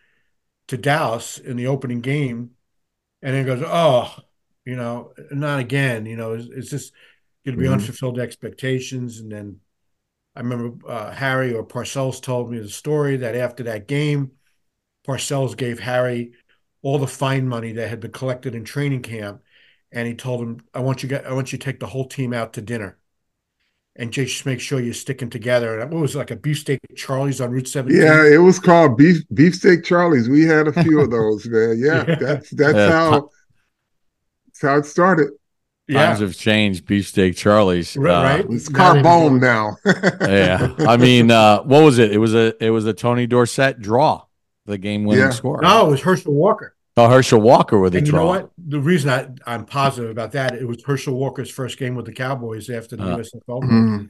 to 0.68 0.78
Dallas 0.78 1.38
in 1.38 1.58
the 1.58 1.68
opening 1.68 2.02
game, 2.02 2.52
and 3.22 3.36
then 3.36 3.46
goes, 3.46 3.64
oh, 3.66 4.16
you 4.66 4.76
know, 4.76 5.14
not 5.32 5.60
again. 5.60 6.06
You 6.06 6.18
know, 6.18 6.34
it's, 6.34 6.48
it's 6.48 6.70
just 6.70 6.94
going 7.46 7.56
to 7.56 7.62
be 7.62 7.66
mm-hmm. 7.66 7.76
unfulfilled 7.76 8.20
expectations, 8.20 9.20
and 9.20 9.32
then. 9.32 9.60
I 10.36 10.40
remember 10.40 10.90
uh, 10.90 11.12
Harry 11.12 11.54
or 11.54 11.64
Parcells 11.64 12.20
told 12.20 12.50
me 12.50 12.58
the 12.58 12.68
story 12.68 13.18
that 13.18 13.36
after 13.36 13.62
that 13.66 13.88
game, 13.88 14.32
Parcells 15.08 15.56
gave 15.56 15.80
Harry 15.80 16.32
all 16.82 16.98
the 16.98 17.06
fine 17.06 17.48
money 17.48 17.74
that 17.74 17.88
had 17.88 18.00
been 18.00 18.12
collected 18.12 18.56
in 18.56 18.64
training 18.64 19.04
camp, 19.04 19.44
and 19.92 20.08
he 20.08 20.16
told 20.16 20.42
him, 20.42 20.60
"I 20.74 20.80
want 20.80 21.04
you 21.04 21.10
get, 21.10 21.28
I 21.28 21.34
want 21.34 21.52
you 21.52 21.60
to 21.60 21.64
take 21.64 21.80
the 21.80 21.86
whole 21.86 22.08
team 22.08 22.34
out 22.34 22.54
to 22.54 22.62
dinner, 22.62 22.98
and 23.96 24.12
just 24.12 24.46
make 24.46 24.60
sure 24.60 24.80
you're 24.80 24.94
sticking 24.94 25.30
together." 25.30 25.80
And 25.80 25.92
what 25.92 26.02
was 26.02 26.16
it, 26.16 26.18
like 26.18 26.32
a 26.32 26.36
beefsteak 26.36 26.80
Charlie's 26.96 27.42
on 27.42 27.52
Route 27.52 27.68
17? 27.68 28.00
Yeah, 28.00 28.26
it 28.26 28.38
was 28.38 28.60
called 28.60 28.98
beef 28.98 29.24
beefsteak 29.34 29.84
Charlie's. 29.84 30.30
We 30.30 30.44
had 30.44 30.68
a 30.68 30.84
few 30.84 31.00
of 31.00 31.12
those, 31.12 31.48
man. 31.48 31.78
Yeah, 31.84 32.06
yeah. 32.08 32.16
that's 32.16 32.50
that's 32.52 32.76
yeah. 32.76 32.92
how 32.92 33.30
that's 34.46 34.62
how 34.62 34.78
it 34.78 34.86
started. 34.86 35.30
Yeah. 35.88 36.08
Times 36.08 36.20
have 36.22 36.38
changed. 36.38 36.86
Beefsteak 36.86 37.36
Charlie's, 37.36 37.98
right? 37.98 38.46
Uh, 38.46 38.52
it's 38.52 38.70
carbone 38.70 39.42
now. 39.42 39.76
yeah, 40.22 40.74
I 40.88 40.96
mean, 40.96 41.30
uh, 41.30 41.62
what 41.64 41.84
was 41.84 42.00
it? 42.00 42.14
It 42.14 42.20
was 42.20 42.34
a 42.34 42.54
it 42.64 42.70
was 42.70 42.86
a 42.86 42.94
Tony 42.94 43.28
Dorsett 43.28 43.82
draw 43.82 44.24
the 44.66 44.78
game 44.78 45.04
winning 45.04 45.26
yeah. 45.26 45.32
score. 45.32 45.62
No, 45.62 45.88
it 45.88 45.92
was 45.92 46.02
Herschel 46.02 46.34
Walker. 46.34 46.73
Oh, 46.96 47.10
Herschel 47.10 47.42
Walker 47.42 47.80
with 47.80 47.94
the 47.94 48.00
and 48.00 48.08
draw. 48.08 48.20
You 48.20 48.26
know 48.26 48.42
what? 48.44 48.52
The 48.58 48.80
reason 48.80 49.10
I, 49.10 49.28
I'm 49.52 49.66
positive 49.66 50.12
about 50.12 50.32
that, 50.34 50.54
it 50.54 50.68
was 50.68 50.84
Herschel 50.84 51.16
Walker's 51.16 51.50
first 51.50 51.80
game 51.80 51.96
with 51.96 52.06
the 52.06 52.14
Cowboys 52.14 52.70
after 52.70 52.96
the 52.96 53.04
uh, 53.04 53.18
USFL. 53.18 53.64
Mm-hmm. 53.64 54.06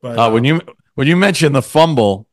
But 0.00 0.18
uh, 0.18 0.30
when 0.30 0.42
you 0.42 0.60
when 0.94 1.06
you 1.06 1.16
mentioned 1.16 1.54
the 1.54 1.62
fumble, 1.62 2.26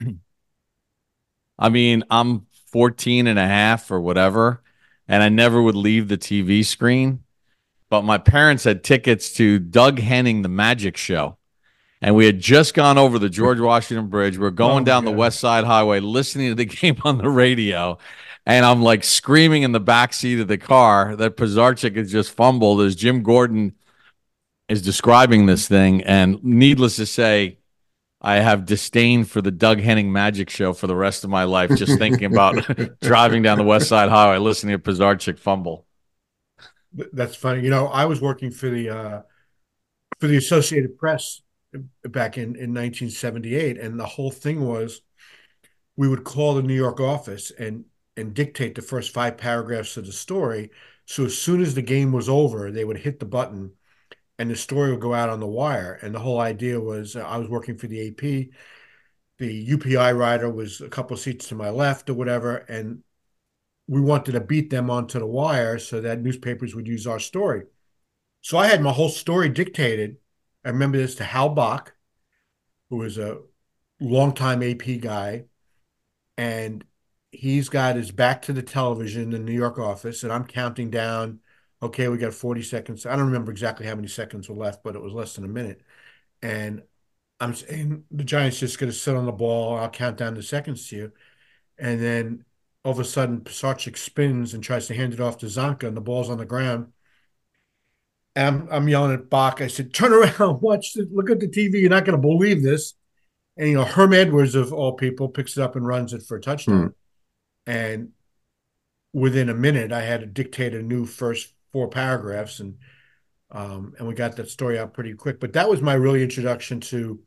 I 1.58 1.70
mean, 1.70 2.04
I'm 2.10 2.46
14 2.72 3.26
and 3.26 3.38
a 3.38 3.46
half 3.46 3.90
or 3.90 4.00
whatever, 4.00 4.62
and 5.08 5.22
I 5.22 5.30
never 5.30 5.62
would 5.62 5.76
leave 5.76 6.08
the 6.08 6.18
TV 6.18 6.64
screen. 6.64 7.20
But 7.88 8.02
my 8.02 8.18
parents 8.18 8.64
had 8.64 8.84
tickets 8.84 9.32
to 9.34 9.58
Doug 9.58 9.98
Henning, 9.98 10.42
the 10.42 10.48
magic 10.48 10.96
show 10.96 11.38
and 12.04 12.14
we 12.14 12.26
had 12.26 12.38
just 12.38 12.74
gone 12.74 12.98
over 12.98 13.18
the 13.18 13.30
George 13.30 13.58
Washington 13.58 14.08
Bridge. 14.08 14.36
We're 14.36 14.50
going 14.50 14.82
oh, 14.82 14.84
down 14.84 15.04
God. 15.04 15.10
the 15.10 15.16
West 15.16 15.40
Side 15.40 15.64
Highway, 15.64 16.00
listening 16.00 16.50
to 16.50 16.54
the 16.54 16.64
game 16.66 16.98
on 17.02 17.16
the 17.16 17.30
radio, 17.30 17.96
and 18.46 18.64
I'm 18.64 18.82
like 18.82 19.04
screaming 19.04 19.62
in 19.62 19.72
the 19.72 19.80
back 19.80 20.12
seat 20.12 20.40
of 20.40 20.48
the 20.48 20.58
car 20.58 21.16
that 21.16 21.36
Pisarcik 21.36 21.96
has 21.96 22.12
just 22.12 22.30
fumbled 22.32 22.80
as 22.82 22.94
Jim 22.94 23.22
Gordon 23.22 23.74
is 24.68 24.82
describing 24.82 25.46
this 25.46 25.68
thing. 25.68 26.02
And 26.02 26.42
needless 26.44 26.96
to 26.96 27.06
say, 27.06 27.58
I 28.20 28.36
have 28.36 28.64
disdain 28.64 29.24
for 29.24 29.42
the 29.42 29.50
Doug 29.50 29.80
Henning 29.80 30.12
Magic 30.12 30.48
Show 30.48 30.72
for 30.72 30.86
the 30.86 30.96
rest 30.96 31.24
of 31.24 31.30
my 31.30 31.44
life, 31.44 31.70
just 31.76 31.98
thinking 31.98 32.32
about 32.32 32.54
driving 33.00 33.42
down 33.42 33.58
the 33.58 33.64
West 33.64 33.88
Side 33.88 34.08
Highway, 34.08 34.38
listening 34.38 34.78
to 34.78 34.82
Pisarcik 34.82 35.38
fumble. 35.38 35.86
That's 37.12 37.36
funny. 37.36 37.62
You 37.62 37.70
know, 37.70 37.86
I 37.88 38.06
was 38.06 38.20
working 38.20 38.50
for 38.50 38.70
the 38.70 38.88
uh, 38.88 39.22
for 40.20 40.28
the 40.28 40.36
Associated 40.36 40.96
Press 40.96 41.42
back 42.04 42.38
in, 42.38 42.56
in 42.56 42.72
1978. 42.72 43.78
And 43.78 43.98
the 43.98 44.06
whole 44.06 44.30
thing 44.30 44.64
was 44.64 45.00
we 45.96 46.08
would 46.08 46.24
call 46.24 46.54
the 46.54 46.62
New 46.62 46.74
York 46.74 47.00
office 47.00 47.50
and, 47.50 47.84
and 48.16 48.34
dictate 48.34 48.74
the 48.74 48.82
first 48.82 49.12
five 49.12 49.36
paragraphs 49.36 49.96
of 49.96 50.06
the 50.06 50.12
story. 50.12 50.70
So 51.06 51.26
as 51.26 51.36
soon 51.36 51.60
as 51.60 51.74
the 51.74 51.82
game 51.82 52.12
was 52.12 52.28
over, 52.28 52.70
they 52.70 52.84
would 52.84 52.98
hit 52.98 53.20
the 53.20 53.26
button 53.26 53.72
and 54.38 54.50
the 54.50 54.56
story 54.56 54.90
would 54.90 55.00
go 55.00 55.14
out 55.14 55.28
on 55.28 55.40
the 55.40 55.46
wire. 55.46 55.98
And 56.02 56.14
the 56.14 56.20
whole 56.20 56.40
idea 56.40 56.80
was 56.80 57.16
uh, 57.16 57.20
I 57.20 57.38
was 57.38 57.48
working 57.48 57.76
for 57.76 57.86
the 57.86 58.08
AP. 58.08 58.48
The 59.38 59.68
UPI 59.68 60.16
writer 60.16 60.48
was 60.48 60.80
a 60.80 60.88
couple 60.88 61.16
seats 61.16 61.48
to 61.48 61.54
my 61.54 61.70
left 61.70 62.08
or 62.08 62.14
whatever. 62.14 62.56
And 62.56 63.02
we 63.86 64.00
wanted 64.00 64.32
to 64.32 64.40
beat 64.40 64.70
them 64.70 64.90
onto 64.90 65.18
the 65.18 65.26
wire 65.26 65.78
so 65.78 66.00
that 66.00 66.22
newspapers 66.22 66.74
would 66.74 66.86
use 66.86 67.06
our 67.06 67.18
story. 67.18 67.64
So 68.40 68.58
I 68.58 68.66
had 68.66 68.82
my 68.82 68.92
whole 68.92 69.08
story 69.08 69.48
dictated 69.48 70.16
I 70.64 70.70
remember 70.70 70.96
this 70.96 71.14
to 71.16 71.24
Hal 71.24 71.50
Bach, 71.50 71.94
who 72.88 72.96
was 72.96 73.18
a 73.18 73.38
longtime 74.00 74.62
AP 74.62 75.00
guy, 75.00 75.44
and 76.38 76.84
he's 77.34 77.68
got 77.68 77.96
his 77.96 78.10
back 78.10 78.42
to 78.42 78.52
the 78.52 78.62
television 78.62 79.22
in 79.22 79.30
the 79.30 79.38
New 79.38 79.52
York 79.52 79.78
office, 79.78 80.22
and 80.22 80.32
I'm 80.32 80.44
counting 80.44 80.90
down. 80.90 81.40
Okay, 81.82 82.08
we 82.08 82.16
got 82.18 82.32
40 82.32 82.62
seconds. 82.62 83.04
I 83.04 83.16
don't 83.16 83.26
remember 83.26 83.50
exactly 83.50 83.86
how 83.86 83.94
many 83.94 84.08
seconds 84.08 84.48
were 84.48 84.54
left, 84.54 84.82
but 84.82 84.96
it 84.96 85.02
was 85.02 85.12
less 85.12 85.34
than 85.34 85.44
a 85.44 85.48
minute. 85.48 85.82
And 86.40 86.82
I'm 87.40 87.54
saying 87.54 88.04
the 88.10 88.24
Giants 88.24 88.60
just 88.60 88.78
going 88.78 88.90
to 88.90 88.96
sit 88.96 89.16
on 89.16 89.26
the 89.26 89.32
ball. 89.32 89.76
I'll 89.76 89.90
count 89.90 90.16
down 90.16 90.34
the 90.34 90.42
seconds 90.42 90.88
to 90.88 90.96
you. 90.96 91.12
And 91.78 92.00
then 92.00 92.44
all 92.84 92.92
of 92.92 93.00
a 93.00 93.04
sudden, 93.04 93.40
Pisarcik 93.40 93.96
spins 93.96 94.54
and 94.54 94.62
tries 94.62 94.86
to 94.86 94.94
hand 94.94 95.12
it 95.12 95.20
off 95.20 95.38
to 95.38 95.46
Csonka, 95.46 95.84
and 95.84 95.96
the 95.96 96.00
ball's 96.00 96.30
on 96.30 96.38
the 96.38 96.44
ground. 96.44 96.92
And 98.36 98.46
I'm, 98.46 98.68
I'm 98.70 98.88
yelling 98.88 99.14
at 99.14 99.30
Bach. 99.30 99.60
I 99.60 99.66
said, 99.66 99.92
turn 99.92 100.12
around, 100.12 100.60
watch, 100.62 100.94
the, 100.94 101.08
look 101.10 101.30
at 101.30 101.40
the 101.40 101.48
TV. 101.48 101.80
You're 101.80 101.90
not 101.90 102.04
going 102.04 102.20
to 102.20 102.22
believe 102.22 102.62
this. 102.62 102.94
And, 103.56 103.68
you 103.68 103.74
know, 103.74 103.84
Herm 103.84 104.12
Edwards, 104.12 104.54
of 104.54 104.72
all 104.72 104.92
people, 104.92 105.28
picks 105.28 105.56
it 105.56 105.62
up 105.62 105.76
and 105.76 105.86
runs 105.86 106.12
it 106.12 106.22
for 106.22 106.36
a 106.36 106.40
touchdown. 106.40 106.82
Hmm. 106.82 106.88
And 107.66 108.10
within 109.12 109.48
a 109.48 109.54
minute, 109.54 109.92
I 109.92 110.02
had 110.02 110.20
to 110.20 110.26
dictate 110.26 110.74
a 110.74 110.82
new 110.82 111.06
first 111.06 111.52
four 111.72 111.88
paragraphs. 111.88 112.60
And, 112.60 112.78
um, 113.50 113.94
and 113.98 114.06
we 114.06 114.14
got 114.14 114.36
that 114.36 114.50
story 114.50 114.78
out 114.78 114.94
pretty 114.94 115.14
quick. 115.14 115.40
But 115.40 115.54
that 115.54 115.68
was 115.68 115.80
my 115.80 115.94
really 115.94 116.22
introduction 116.22 116.80
to 116.80 117.20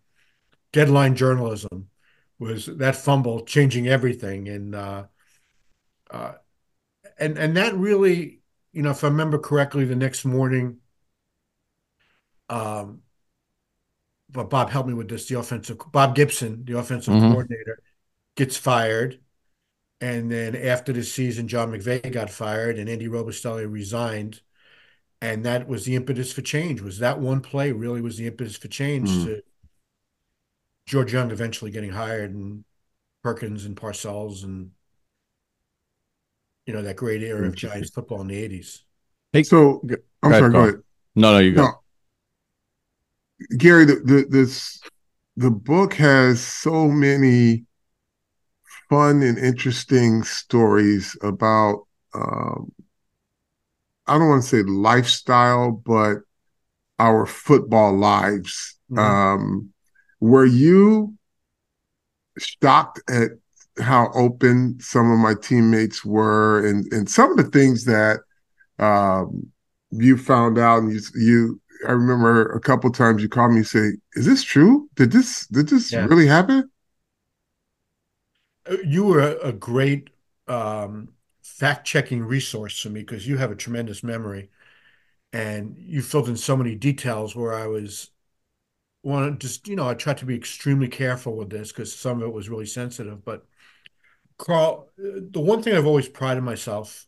deadline 0.72 1.16
journalism 1.16 1.90
was 2.40 2.68
that 2.68 2.96
fumble 2.96 3.42
changing 3.46 3.88
everything. 3.88 4.48
And, 4.48 4.76
uh, 4.76 5.06
uh, 6.12 6.34
and, 7.18 7.38
and 7.38 7.58
that 7.58 7.74
really, 7.76 8.42
you 8.74 8.84
know, 8.84 8.92
if 8.92 9.04
I 9.04 9.08
remember 9.08 9.40
correctly, 9.40 9.86
the 9.86 9.96
next 9.96 10.24
morning, 10.24 10.78
um, 12.50 13.02
but 14.30 14.50
Bob 14.50 14.70
helped 14.70 14.88
me 14.88 14.94
with 14.94 15.10
this. 15.10 15.28
The 15.28 15.40
offensive 15.40 15.80
Bob 15.92 16.16
Gibson, 16.16 16.66
the 16.66 16.78
offensive 16.78 17.14
mm-hmm. 17.14 17.32
coordinator, 17.32 17.82
gets 18.36 18.58
fired, 18.58 19.20
and 20.00 20.32
then 20.32 20.56
after 20.56 20.94
the 20.94 21.04
season, 21.04 21.48
John 21.48 21.72
McVay 21.72 22.12
got 22.12 22.30
fired, 22.30 22.78
and 22.78 22.90
Andy 22.90 23.08
Robustelli 23.08 23.72
resigned, 23.72 24.42
and 25.22 25.44
that 25.46 25.68
was 25.68 25.86
the 25.86 25.96
impetus 25.96 26.32
for 26.32 26.42
change. 26.42 26.82
Was 26.82 27.00
that 27.00 27.20
one 27.20 27.42
play 27.42 27.72
really 27.72 28.02
was 28.02 28.18
the 28.18 28.28
impetus 28.28 28.58
for 28.58 28.68
change 28.68 29.10
mm-hmm. 29.10 29.26
to 29.26 29.42
George 30.86 31.14
Young 31.14 31.32
eventually 31.32 31.72
getting 31.72 31.92
hired, 31.92 32.34
and 32.34 32.64
Perkins 33.24 33.66
and 33.66 33.76
Parcells, 33.76 34.44
and 34.44 34.72
you 36.66 36.74
know 36.74 36.82
that 36.82 36.96
great 36.96 37.24
era 37.24 37.48
of 37.48 37.56
Giants 37.56 37.90
football 37.90 38.22
in 38.22 38.28
the 38.28 38.38
eighties. 38.38 38.84
Hey, 39.34 39.44
so 39.44 39.82
I'm 40.24 40.32
sorry. 40.32 40.52
Go 40.52 40.60
ahead. 40.60 40.76
No, 41.16 41.34
no, 41.34 41.40
you 41.40 41.54
go. 41.54 41.64
No, 41.64 41.72
Gary, 43.58 43.86
the, 43.86 43.96
the 43.96 44.26
this 44.30 44.80
the 45.36 45.52
book 45.52 45.94
has 45.94 46.42
so 46.42 46.88
many 46.88 47.67
fun 48.90 49.22
and 49.22 49.38
interesting 49.38 50.24
stories 50.24 51.18
about 51.22 51.86
um, 52.14 52.72
I 54.08 54.18
don't 54.18 54.30
want 54.30 54.44
to 54.44 54.50
say 54.50 54.64
lifestyle, 54.64 55.72
but 55.72 56.20
our 57.00 57.26
football 57.26 57.96
lives. 57.96 58.78
Mm-hmm. 58.92 59.00
Um, 59.00 59.70
were 60.20 60.46
you 60.46 61.16
shocked 62.38 63.02
at 63.10 63.32
how 63.80 64.10
open 64.14 64.80
some 64.80 65.12
of 65.12 65.20
my 65.20 65.36
teammates 65.40 66.04
were 66.04 66.66
and, 66.66 66.92
and 66.92 67.10
some 67.10 67.32
of 67.32 67.38
the 67.38 67.52
things 67.52 67.86
that 67.86 68.20
um, 68.80 69.52
you 69.92 70.18
found 70.18 70.58
out 70.58 70.80
and 70.80 70.92
you, 70.94 71.02
you 71.16 71.62
I 71.88 71.92
remember 71.92 72.52
a 72.54 72.60
couple 72.60 72.92
times 72.92 73.22
you 73.22 73.30
called 73.30 73.52
me 73.52 73.58
and 73.58 73.68
say, 73.68 73.92
"Is 74.14 74.26
this 74.26 74.42
true? 74.42 74.90
Did 74.96 75.12
this 75.12 75.46
did 75.48 75.70
this 75.70 75.92
yeah. 75.92 76.06
really 76.06 76.26
happen?" 76.26 76.70
You 78.84 79.06
were 79.06 79.38
a, 79.38 79.54
great 79.54 80.10
um, 80.48 81.10
fact 81.44 81.86
checking 81.88 82.24
resource 82.24 82.82
to 82.84 82.90
me 82.90 83.02
because 83.02 83.28
you 83.28 83.38
have 83.38 83.52
a 83.52 83.56
tremendous 83.56 84.04
memory, 84.04 84.50
and 85.34 85.76
you 85.78 86.02
filled 86.02 86.30
in 86.30 86.38
so 86.38 86.58
many 86.58 86.76
details 86.76 87.36
where 87.36 87.54
I 87.54 87.68
was 87.68 88.12
want 89.04 89.40
to 89.40 89.48
just 89.48 89.68
you 89.68 89.76
know 89.76 89.88
I 89.88 89.94
tried 89.94 90.18
to 90.20 90.26
be 90.26 90.36
extremely 90.36 90.88
careful 90.88 91.36
with 91.38 91.50
this 91.50 91.72
because 91.72 91.96
some 91.96 92.22
of 92.22 92.28
it 92.28 92.34
was 92.34 92.50
really 92.50 92.66
sensitive, 92.66 93.24
but 93.24 93.46
Carl, 94.38 94.90
the 94.98 95.40
one 95.42 95.62
thing 95.64 95.76
I've 95.76 95.86
always 95.88 96.08
prided 96.10 96.44
myself 96.44 97.08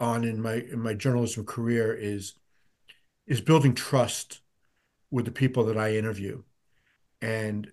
on 0.00 0.24
in 0.24 0.40
my 0.40 0.54
in 0.54 0.80
my 0.80 0.94
journalism 0.94 1.44
career 1.44 1.94
is 1.94 2.34
is 3.26 3.40
building 3.40 3.74
trust 3.74 4.40
with 5.10 5.24
the 5.24 5.30
people 5.32 5.64
that 5.66 5.78
I 5.78 5.96
interview, 5.96 6.42
and 7.22 7.70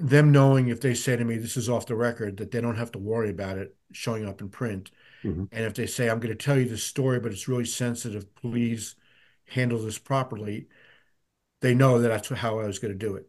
them 0.00 0.32
knowing 0.32 0.68
if 0.68 0.80
they 0.80 0.94
say 0.94 1.16
to 1.16 1.24
me 1.24 1.36
this 1.36 1.56
is 1.56 1.68
off 1.68 1.86
the 1.86 1.94
record 1.94 2.36
that 2.38 2.50
they 2.50 2.60
don't 2.60 2.76
have 2.76 2.92
to 2.92 2.98
worry 2.98 3.30
about 3.30 3.58
it 3.58 3.76
showing 3.92 4.26
up 4.26 4.40
in 4.40 4.48
print, 4.48 4.90
mm-hmm. 5.24 5.44
and 5.52 5.64
if 5.64 5.74
they 5.74 5.86
say 5.86 6.08
I'm 6.08 6.20
going 6.20 6.36
to 6.36 6.44
tell 6.44 6.58
you 6.58 6.68
this 6.68 6.84
story 6.84 7.20
but 7.20 7.32
it's 7.32 7.48
really 7.48 7.64
sensitive, 7.64 8.34
please 8.34 8.96
handle 9.48 9.78
this 9.78 9.98
properly, 9.98 10.68
they 11.60 11.74
know 11.74 12.00
that 12.00 12.08
that's 12.08 12.28
how 12.28 12.60
I 12.60 12.66
was 12.66 12.78
going 12.78 12.92
to 12.92 12.98
do 12.98 13.16
it. 13.16 13.28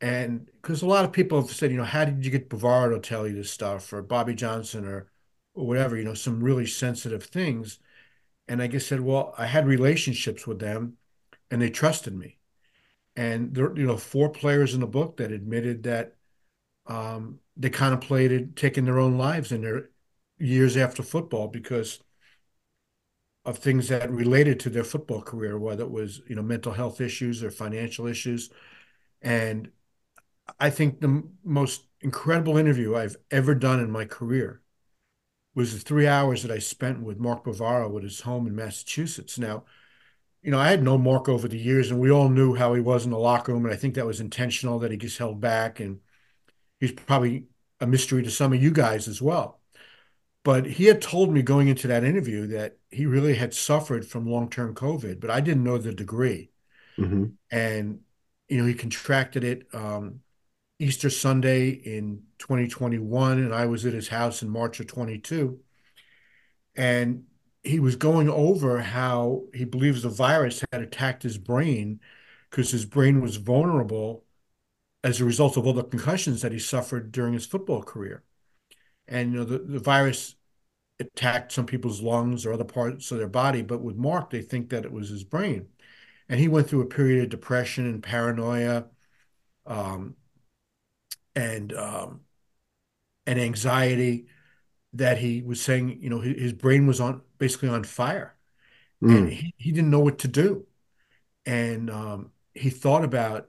And 0.00 0.46
because 0.46 0.82
a 0.82 0.86
lot 0.86 1.04
of 1.04 1.12
people 1.12 1.40
have 1.40 1.50
said, 1.50 1.70
you 1.70 1.76
know, 1.76 1.84
how 1.84 2.04
did 2.04 2.24
you 2.24 2.30
get 2.30 2.48
Bavaro 2.50 2.94
to 2.94 3.00
tell 3.00 3.26
you 3.26 3.34
this 3.34 3.52
stuff, 3.52 3.92
or 3.92 4.02
Bobby 4.02 4.34
Johnson, 4.34 4.84
or, 4.84 5.10
or 5.54 5.66
whatever, 5.66 5.96
you 5.96 6.04
know, 6.04 6.14
some 6.14 6.42
really 6.42 6.66
sensitive 6.66 7.24
things. 7.24 7.78
And 8.48 8.60
I 8.60 8.66
just 8.66 8.88
said, 8.88 9.00
well, 9.00 9.32
I 9.38 9.46
had 9.46 9.66
relationships 9.66 10.46
with 10.46 10.58
them, 10.58 10.96
and 11.50 11.62
they 11.62 11.70
trusted 11.70 12.16
me. 12.16 12.38
And 13.16 13.54
there, 13.54 13.76
you 13.76 13.86
know, 13.86 13.96
four 13.96 14.30
players 14.30 14.74
in 14.74 14.80
the 14.80 14.86
book 14.86 15.18
that 15.18 15.32
admitted 15.32 15.82
that 15.82 16.16
um, 16.86 17.40
they 17.56 17.70
contemplated 17.70 18.56
taking 18.56 18.84
their 18.84 18.98
own 18.98 19.18
lives 19.18 19.52
in 19.52 19.62
their 19.62 19.90
years 20.38 20.76
after 20.76 21.02
football 21.02 21.48
because 21.48 22.00
of 23.44 23.58
things 23.58 23.88
that 23.88 24.10
related 24.10 24.60
to 24.60 24.70
their 24.70 24.84
football 24.84 25.20
career, 25.20 25.58
whether 25.58 25.82
it 25.84 25.90
was 25.90 26.20
you 26.28 26.36
know 26.36 26.42
mental 26.42 26.72
health 26.72 27.00
issues 27.00 27.42
or 27.42 27.50
financial 27.50 28.06
issues, 28.06 28.50
and 29.20 29.70
I 30.58 30.70
think 30.70 31.00
the 31.00 31.22
most 31.44 31.86
incredible 32.00 32.56
interview 32.56 32.96
I've 32.96 33.16
ever 33.30 33.54
done 33.54 33.80
in 33.80 33.90
my 33.90 34.04
career 34.04 34.60
was 35.54 35.72
the 35.72 35.80
three 35.80 36.06
hours 36.06 36.42
that 36.42 36.50
I 36.50 36.58
spent 36.58 37.02
with 37.02 37.18
Mark 37.18 37.44
Bavaro 37.44 37.96
at 37.96 38.02
his 38.04 38.20
home 38.22 38.46
in 38.46 38.54
Massachusetts. 38.54 39.38
Now, 39.38 39.64
you 40.42 40.50
know, 40.50 40.58
I 40.58 40.68
had 40.68 40.82
known 40.82 41.04
Mark 41.04 41.28
over 41.28 41.46
the 41.46 41.58
years, 41.58 41.90
and 41.90 42.00
we 42.00 42.10
all 42.10 42.28
knew 42.28 42.54
how 42.54 42.74
he 42.74 42.80
was 42.80 43.04
in 43.04 43.12
the 43.12 43.18
locker 43.18 43.52
room, 43.52 43.64
and 43.64 43.72
I 43.72 43.76
think 43.76 43.94
that 43.94 44.06
was 44.06 44.20
intentional 44.20 44.80
that 44.80 44.90
he 44.90 44.96
just 44.96 45.18
held 45.18 45.40
back, 45.40 45.78
and 45.78 46.00
he's 46.80 46.92
probably 46.92 47.46
a 47.80 47.86
mystery 47.86 48.22
to 48.24 48.30
some 48.30 48.52
of 48.52 48.62
you 48.62 48.72
guys 48.72 49.06
as 49.06 49.22
well. 49.22 49.60
But 50.44 50.66
he 50.66 50.86
had 50.86 51.00
told 51.00 51.32
me 51.32 51.42
going 51.42 51.68
into 51.68 51.86
that 51.88 52.02
interview 52.02 52.48
that 52.48 52.78
he 52.90 53.06
really 53.06 53.34
had 53.34 53.54
suffered 53.54 54.04
from 54.04 54.26
long-term 54.26 54.74
COVID, 54.74 55.20
but 55.20 55.30
I 55.30 55.40
didn't 55.40 55.62
know 55.62 55.78
the 55.78 55.94
degree. 55.94 56.50
Mm-hmm. 56.98 57.26
And 57.50 58.00
you 58.48 58.58
know, 58.58 58.66
he 58.66 58.74
contracted 58.74 59.44
it 59.44 59.66
um, 59.72 60.20
Easter 60.78 61.08
Sunday 61.08 61.70
in 61.70 62.24
2021, 62.38 63.38
and 63.38 63.54
I 63.54 63.66
was 63.66 63.86
at 63.86 63.92
his 63.92 64.08
house 64.08 64.42
in 64.42 64.50
March 64.50 64.80
of 64.80 64.88
22. 64.88 65.60
And 66.74 67.24
he 67.62 67.78
was 67.78 67.96
going 67.96 68.28
over 68.28 68.80
how 68.80 69.44
he 69.54 69.64
believes 69.64 70.02
the 70.02 70.08
virus 70.08 70.64
had 70.72 70.82
attacked 70.82 71.22
his 71.22 71.38
brain 71.38 72.00
because 72.50 72.70
his 72.70 72.84
brain 72.84 73.20
was 73.20 73.36
vulnerable 73.36 74.24
as 75.04 75.20
a 75.20 75.24
result 75.24 75.56
of 75.56 75.66
all 75.66 75.72
the 75.72 75.84
concussions 75.84 76.42
that 76.42 76.52
he 76.52 76.58
suffered 76.58 77.12
during 77.12 77.34
his 77.34 77.46
football 77.46 77.82
career. 77.82 78.22
And 79.08 79.32
you 79.32 79.38
know, 79.38 79.44
the, 79.44 79.58
the 79.58 79.78
virus 79.78 80.34
attacked 81.00 81.52
some 81.52 81.66
people's 81.66 82.00
lungs 82.02 82.46
or 82.46 82.52
other 82.52 82.64
parts 82.64 83.10
of 83.10 83.18
their 83.18 83.28
body, 83.28 83.62
but 83.62 83.82
with 83.82 83.96
Mark, 83.96 84.30
they 84.30 84.42
think 84.42 84.70
that 84.70 84.84
it 84.84 84.92
was 84.92 85.08
his 85.08 85.24
brain. 85.24 85.68
And 86.28 86.40
he 86.40 86.48
went 86.48 86.68
through 86.68 86.82
a 86.82 86.86
period 86.86 87.24
of 87.24 87.30
depression 87.30 87.86
and 87.86 88.02
paranoia. 88.02 88.86
Um, 89.66 90.16
and 91.34 91.72
um, 91.72 92.20
and 93.26 93.38
anxiety 93.38 94.26
that 94.94 95.18
he 95.18 95.42
was 95.42 95.60
saying, 95.60 95.98
you 96.00 96.10
know, 96.10 96.20
his, 96.20 96.40
his 96.40 96.52
brain 96.52 96.86
was 96.86 97.00
on 97.00 97.22
basically 97.38 97.68
on 97.68 97.84
fire, 97.84 98.36
mm. 99.02 99.16
and 99.16 99.28
he, 99.30 99.54
he 99.56 99.72
didn't 99.72 99.90
know 99.90 100.00
what 100.00 100.18
to 100.20 100.28
do, 100.28 100.66
and 101.46 101.90
um, 101.90 102.30
he 102.54 102.70
thought 102.70 103.04
about 103.04 103.48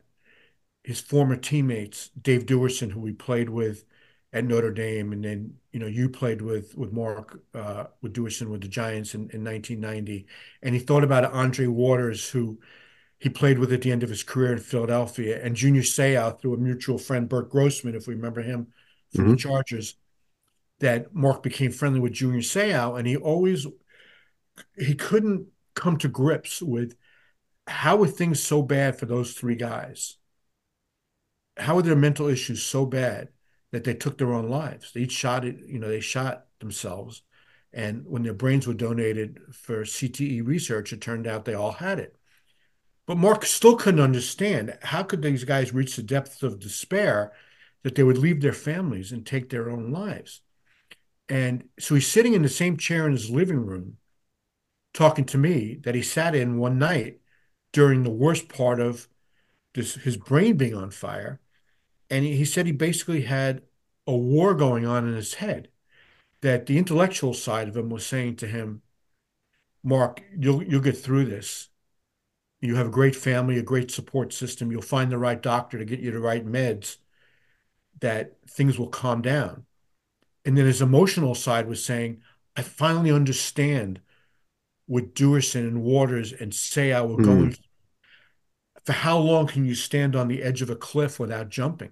his 0.83 0.99
former 0.99 1.35
teammates, 1.35 2.09
Dave 2.21 2.45
Duerson, 2.45 2.91
who 2.91 3.05
he 3.05 3.13
played 3.13 3.49
with 3.49 3.85
at 4.33 4.45
Notre 4.45 4.71
Dame, 4.71 5.13
and 5.13 5.23
then 5.23 5.53
you 5.71 5.79
know 5.79 5.87
you 5.87 6.09
played 6.09 6.41
with 6.41 6.75
with 6.75 6.91
Mark 6.91 7.41
uh, 7.53 7.85
with 8.01 8.13
Duerson 8.13 8.49
with 8.49 8.61
the 8.61 8.67
Giants 8.67 9.13
in, 9.13 9.21
in 9.31 9.43
1990, 9.43 10.25
and 10.61 10.73
he 10.73 10.81
thought 10.81 11.03
about 11.03 11.25
Andre 11.25 11.67
Waters, 11.67 12.29
who 12.29 12.59
he 13.19 13.29
played 13.29 13.59
with 13.59 13.71
at 13.71 13.81
the 13.81 13.91
end 13.91 14.03
of 14.03 14.09
his 14.09 14.23
career 14.23 14.51
in 14.53 14.59
Philadelphia, 14.59 15.39
and 15.41 15.55
Junior 15.55 15.81
Seau 15.81 16.39
through 16.39 16.55
a 16.55 16.57
mutual 16.57 16.97
friend, 16.97 17.29
Burt 17.29 17.49
Grossman, 17.49 17.95
if 17.95 18.07
we 18.07 18.15
remember 18.15 18.41
him 18.41 18.67
from 19.13 19.25
mm-hmm. 19.25 19.31
the 19.31 19.37
Chargers, 19.37 19.95
that 20.83 21.15
Mark 21.15 21.43
became 21.43 21.71
friendly 21.71 22.01
with 22.01 22.11
Junior 22.11 22.41
Seau, 22.41 22.99
and 22.99 23.07
he 23.07 23.15
always 23.15 23.65
he 24.77 24.95
couldn't 24.95 25.47
come 25.75 25.97
to 25.97 26.09
grips 26.09 26.61
with 26.61 26.97
how 27.65 27.95
were 27.95 28.07
things 28.07 28.43
so 28.43 28.61
bad 28.61 28.99
for 28.99 29.05
those 29.05 29.33
three 29.33 29.55
guys? 29.55 30.17
How 31.55 31.75
were 31.75 31.83
their 31.83 31.95
mental 31.95 32.27
issues 32.27 32.61
so 32.63 32.85
bad 32.85 33.29
that 33.71 33.85
they 33.85 33.93
took 33.93 34.17
their 34.17 34.33
own 34.33 34.49
lives? 34.49 34.91
They 34.91 35.01
each 35.01 35.13
shot 35.13 35.45
it, 35.45 35.59
you 35.65 35.79
know, 35.79 35.87
they 35.87 36.01
shot 36.01 36.47
themselves. 36.59 37.21
And 37.71 38.03
when 38.05 38.23
their 38.23 38.33
brains 38.33 38.67
were 38.67 38.73
donated 38.73 39.39
for 39.53 39.85
CTE 39.85 40.45
research, 40.45 40.91
it 40.91 40.99
turned 40.99 41.27
out 41.27 41.45
they 41.45 41.53
all 41.53 41.71
had 41.71 41.97
it. 41.97 42.17
But 43.07 43.17
Mark 43.17 43.45
still 43.45 43.77
couldn't 43.77 44.01
understand 44.01 44.77
how 44.81 45.03
could 45.03 45.21
these 45.21 45.45
guys 45.45 45.73
reach 45.73 45.95
the 45.95 46.03
depths 46.03 46.43
of 46.43 46.59
despair 46.59 47.31
that 47.83 47.95
they 47.95 48.03
would 48.03 48.17
leave 48.17 48.41
their 48.41 48.53
families 48.53 49.13
and 49.13 49.25
take 49.25 49.49
their 49.49 49.69
own 49.69 49.89
lives. 49.89 50.41
And 51.33 51.67
so 51.79 51.95
he's 51.95 52.07
sitting 52.07 52.33
in 52.33 52.43
the 52.43 52.47
same 52.47 52.77
chair 52.77 53.07
in 53.07 53.11
his 53.11 53.31
living 53.31 53.65
room 53.65 53.97
talking 54.93 55.25
to 55.25 55.37
me 55.39 55.79
that 55.81 55.95
he 55.95 56.03
sat 56.03 56.35
in 56.35 56.59
one 56.59 56.77
night 56.77 57.21
during 57.71 58.03
the 58.03 58.11
worst 58.11 58.47
part 58.47 58.79
of 58.79 59.07
this, 59.73 59.95
his 59.95 60.15
brain 60.15 60.57
being 60.57 60.75
on 60.75 60.91
fire. 60.91 61.39
And 62.11 62.23
he, 62.23 62.35
he 62.35 62.45
said 62.45 62.67
he 62.67 62.71
basically 62.71 63.23
had 63.23 63.63
a 64.05 64.15
war 64.15 64.53
going 64.53 64.85
on 64.85 65.07
in 65.07 65.15
his 65.15 65.35
head, 65.35 65.69
that 66.41 66.67
the 66.67 66.77
intellectual 66.77 67.33
side 67.33 67.67
of 67.67 67.75
him 67.75 67.89
was 67.89 68.05
saying 68.05 68.35
to 68.35 68.47
him, 68.47 68.83
Mark, 69.83 70.21
you'll, 70.37 70.61
you'll 70.61 70.81
get 70.81 70.97
through 70.97 71.25
this 71.25 71.69
you 72.61 72.75
have 72.75 72.87
a 72.87 72.91
great 72.91 73.15
family, 73.15 73.57
a 73.57 73.61
great 73.61 73.91
support 73.91 74.31
system, 74.31 74.71
you'll 74.71 74.81
find 74.81 75.11
the 75.11 75.17
right 75.17 75.41
doctor 75.41 75.77
to 75.77 75.83
get 75.83 75.99
you 75.99 76.11
the 76.11 76.19
right 76.19 76.45
meds, 76.45 76.95
that 77.99 78.37
things 78.47 78.79
will 78.79 78.87
calm 78.87 79.21
down. 79.21 79.65
And 80.45 80.57
then 80.57 80.65
his 80.65 80.81
emotional 80.81 81.35
side 81.35 81.67
was 81.67 81.83
saying, 81.83 82.21
I 82.55 82.61
finally 82.61 83.11
understand 83.11 84.01
what 84.85 85.15
Duerson 85.15 85.61
and 85.61 85.83
Waters 85.83 86.33
and 86.33 86.51
Seau 86.51 87.07
were 87.07 87.17
mm. 87.17 87.25
going 87.25 87.55
For 88.83 88.91
how 88.91 89.17
long 89.17 89.47
can 89.47 89.65
you 89.65 89.75
stand 89.75 90.15
on 90.15 90.27
the 90.27 90.43
edge 90.43 90.61
of 90.61 90.69
a 90.69 90.75
cliff 90.75 91.19
without 91.19 91.49
jumping? 91.49 91.91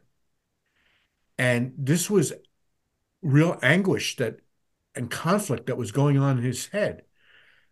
And 1.37 1.73
this 1.77 2.09
was 2.09 2.33
real 3.21 3.57
anguish 3.63 4.17
that 4.17 4.39
and 4.93 5.09
conflict 5.09 5.67
that 5.67 5.77
was 5.77 5.91
going 5.91 6.17
on 6.17 6.37
in 6.37 6.43
his 6.43 6.67
head. 6.67 7.03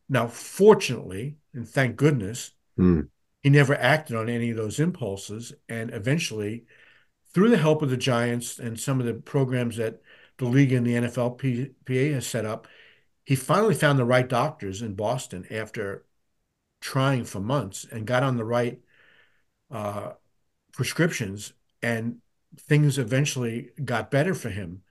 Now, 0.07 0.27
fortunately, 0.27 1.35
and 1.53 1.67
thank 1.67 1.97
goodness, 1.97 2.51
Mm. 2.79 3.09
He 3.43 3.49
never 3.49 3.75
acted 3.75 4.15
on 4.15 4.29
any 4.29 4.49
of 4.49 4.57
those 4.57 4.79
impulses. 4.79 5.53
And 5.67 5.93
eventually, 5.93 6.65
through 7.33 7.49
the 7.49 7.57
help 7.57 7.81
of 7.81 7.89
the 7.89 7.97
Giants 7.97 8.59
and 8.59 8.79
some 8.79 8.99
of 8.99 9.05
the 9.05 9.13
programs 9.13 9.77
that 9.77 10.01
the 10.39 10.45
league 10.45 10.73
and 10.73 10.85
the 10.85 10.95
NFLPA 10.95 12.13
has 12.13 12.25
set 12.25 12.45
up, 12.45 12.67
he 13.25 13.35
finally 13.35 13.75
found 13.75 13.99
the 13.99 14.05
right 14.05 14.27
doctors 14.27 14.81
in 14.81 14.95
Boston 14.95 15.45
after 15.51 16.05
trying 16.81 17.25
for 17.25 17.39
months 17.39 17.85
and 17.91 18.07
got 18.07 18.23
on 18.23 18.37
the 18.37 18.45
right 18.45 18.79
uh, 19.69 20.13
prescriptions. 20.73 21.53
And 21.83 22.17
things 22.57 22.97
eventually 22.97 23.69
got 23.83 24.11
better 24.11 24.33
for 24.33 24.49
him. 24.49 24.81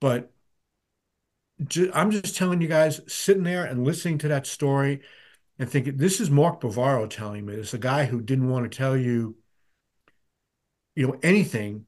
But 0.00 0.32
I'm 1.92 2.10
just 2.10 2.36
telling 2.36 2.60
you 2.60 2.68
guys, 2.68 3.00
sitting 3.06 3.42
there 3.42 3.64
and 3.64 3.84
listening 3.84 4.18
to 4.18 4.28
that 4.28 4.46
story 4.46 5.00
and 5.58 5.68
thinking, 5.68 5.96
this 5.96 6.20
is 6.20 6.30
Mark 6.30 6.60
Bavaro 6.60 7.08
telling 7.08 7.46
me 7.46 7.56
this, 7.56 7.74
a 7.74 7.78
guy 7.78 8.04
who 8.04 8.20
didn't 8.20 8.50
want 8.50 8.70
to 8.70 8.76
tell 8.76 8.96
you, 8.96 9.36
you 10.94 11.06
know, 11.06 11.18
anything. 11.22 11.85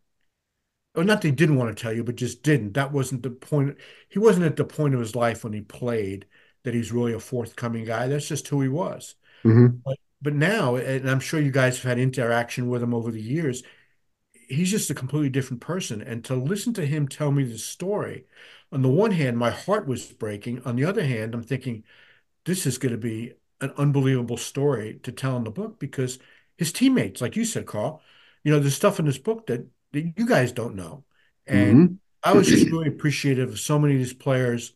Or 0.94 1.04
not 1.04 1.20
that 1.20 1.28
he 1.28 1.34
didn't 1.34 1.56
want 1.56 1.76
to 1.76 1.80
tell 1.80 1.92
you, 1.92 2.02
but 2.02 2.16
just 2.16 2.42
didn't. 2.42 2.74
That 2.74 2.92
wasn't 2.92 3.22
the 3.22 3.30
point. 3.30 3.76
He 4.08 4.18
wasn't 4.18 4.46
at 4.46 4.56
the 4.56 4.64
point 4.64 4.94
of 4.94 5.00
his 5.00 5.14
life 5.14 5.44
when 5.44 5.52
he 5.52 5.60
played 5.60 6.26
that 6.64 6.74
he's 6.74 6.92
really 6.92 7.12
a 7.12 7.20
forthcoming 7.20 7.84
guy. 7.84 8.08
That's 8.08 8.26
just 8.26 8.48
who 8.48 8.60
he 8.62 8.68
was. 8.68 9.14
Mm-hmm. 9.44 9.76
But, 9.84 9.98
but 10.20 10.34
now, 10.34 10.74
and 10.76 11.08
I'm 11.08 11.20
sure 11.20 11.40
you 11.40 11.52
guys 11.52 11.76
have 11.76 11.84
had 11.84 11.98
interaction 11.98 12.68
with 12.68 12.82
him 12.82 12.94
over 12.94 13.12
the 13.12 13.20
years, 13.20 13.62
he's 14.48 14.70
just 14.70 14.90
a 14.90 14.94
completely 14.94 15.28
different 15.28 15.60
person. 15.60 16.02
And 16.02 16.24
to 16.24 16.34
listen 16.34 16.72
to 16.74 16.86
him 16.86 17.06
tell 17.06 17.30
me 17.30 17.44
the 17.44 17.58
story, 17.58 18.24
on 18.72 18.82
the 18.82 18.88
one 18.88 19.12
hand, 19.12 19.38
my 19.38 19.50
heart 19.50 19.86
was 19.86 20.06
breaking. 20.06 20.62
On 20.64 20.74
the 20.74 20.84
other 20.84 21.04
hand, 21.04 21.34
I'm 21.34 21.44
thinking, 21.44 21.84
this 22.44 22.66
is 22.66 22.78
going 22.78 22.92
to 22.92 22.98
be 22.98 23.34
an 23.60 23.72
unbelievable 23.76 24.36
story 24.36 24.98
to 25.04 25.12
tell 25.12 25.36
in 25.36 25.44
the 25.44 25.50
book 25.50 25.78
because 25.78 26.18
his 26.56 26.72
teammates, 26.72 27.20
like 27.20 27.36
you 27.36 27.44
said, 27.44 27.66
Carl, 27.66 28.02
you 28.42 28.50
know, 28.50 28.58
there's 28.58 28.74
stuff 28.74 28.98
in 28.98 29.06
this 29.06 29.18
book 29.18 29.46
that, 29.46 29.66
that 29.92 30.12
you 30.16 30.26
guys 30.26 30.52
don't 30.52 30.74
know. 30.74 31.04
And 31.46 31.76
mm-hmm. 31.76 31.94
I 32.22 32.32
was 32.32 32.46
just 32.46 32.70
really 32.70 32.88
appreciative 32.88 33.50
of 33.50 33.58
so 33.58 33.78
many 33.78 33.94
of 33.94 34.00
these 34.00 34.12
players 34.12 34.74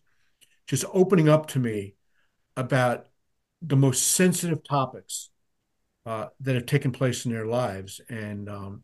just 0.66 0.85
opening 0.92 1.29
up 1.29 1.48
to 1.48 1.59
me 1.59 1.94
about 2.57 3.07
the 3.61 3.77
most 3.77 4.12
sensitive 4.12 4.64
topics 4.64 5.31
uh, 6.07 6.29
that 6.40 6.55
have 6.55 6.66
taken 6.66 6.92
place 6.92 7.25
in 7.25 7.33
their 7.33 7.46
lives. 7.46 8.01
And, 8.09 8.48
um, 8.48 8.83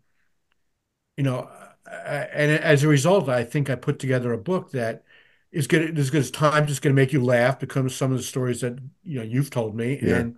you 1.17 1.25
know, 1.25 1.49
and 1.87 2.53
as 2.53 2.85
a 2.85 2.89
result, 2.89 3.29
I 3.29 3.45
think 3.45 3.71
I 3.71 3.75
put 3.75 3.99
together 3.99 4.33
a 4.33 4.39
book 4.39 4.73
that 4.73 5.05
is 5.51 5.67
good 5.67 5.99
as 5.99 6.11
good 6.11 6.21
as 6.21 6.31
time 6.31 6.67
just 6.67 6.83
going 6.83 6.95
to 6.95 7.01
make 7.01 7.13
you 7.13 7.25
laugh 7.25 7.59
because 7.59 7.95
some 7.95 8.13
of 8.13 8.19
the 8.19 8.25
stories 8.25 8.61
that 8.61 8.79
you 9.03 9.19
know 9.19 9.25
you've 9.25 9.51
told 9.51 9.75
me 9.75 9.99
yeah. 10.03 10.17
and 10.17 10.37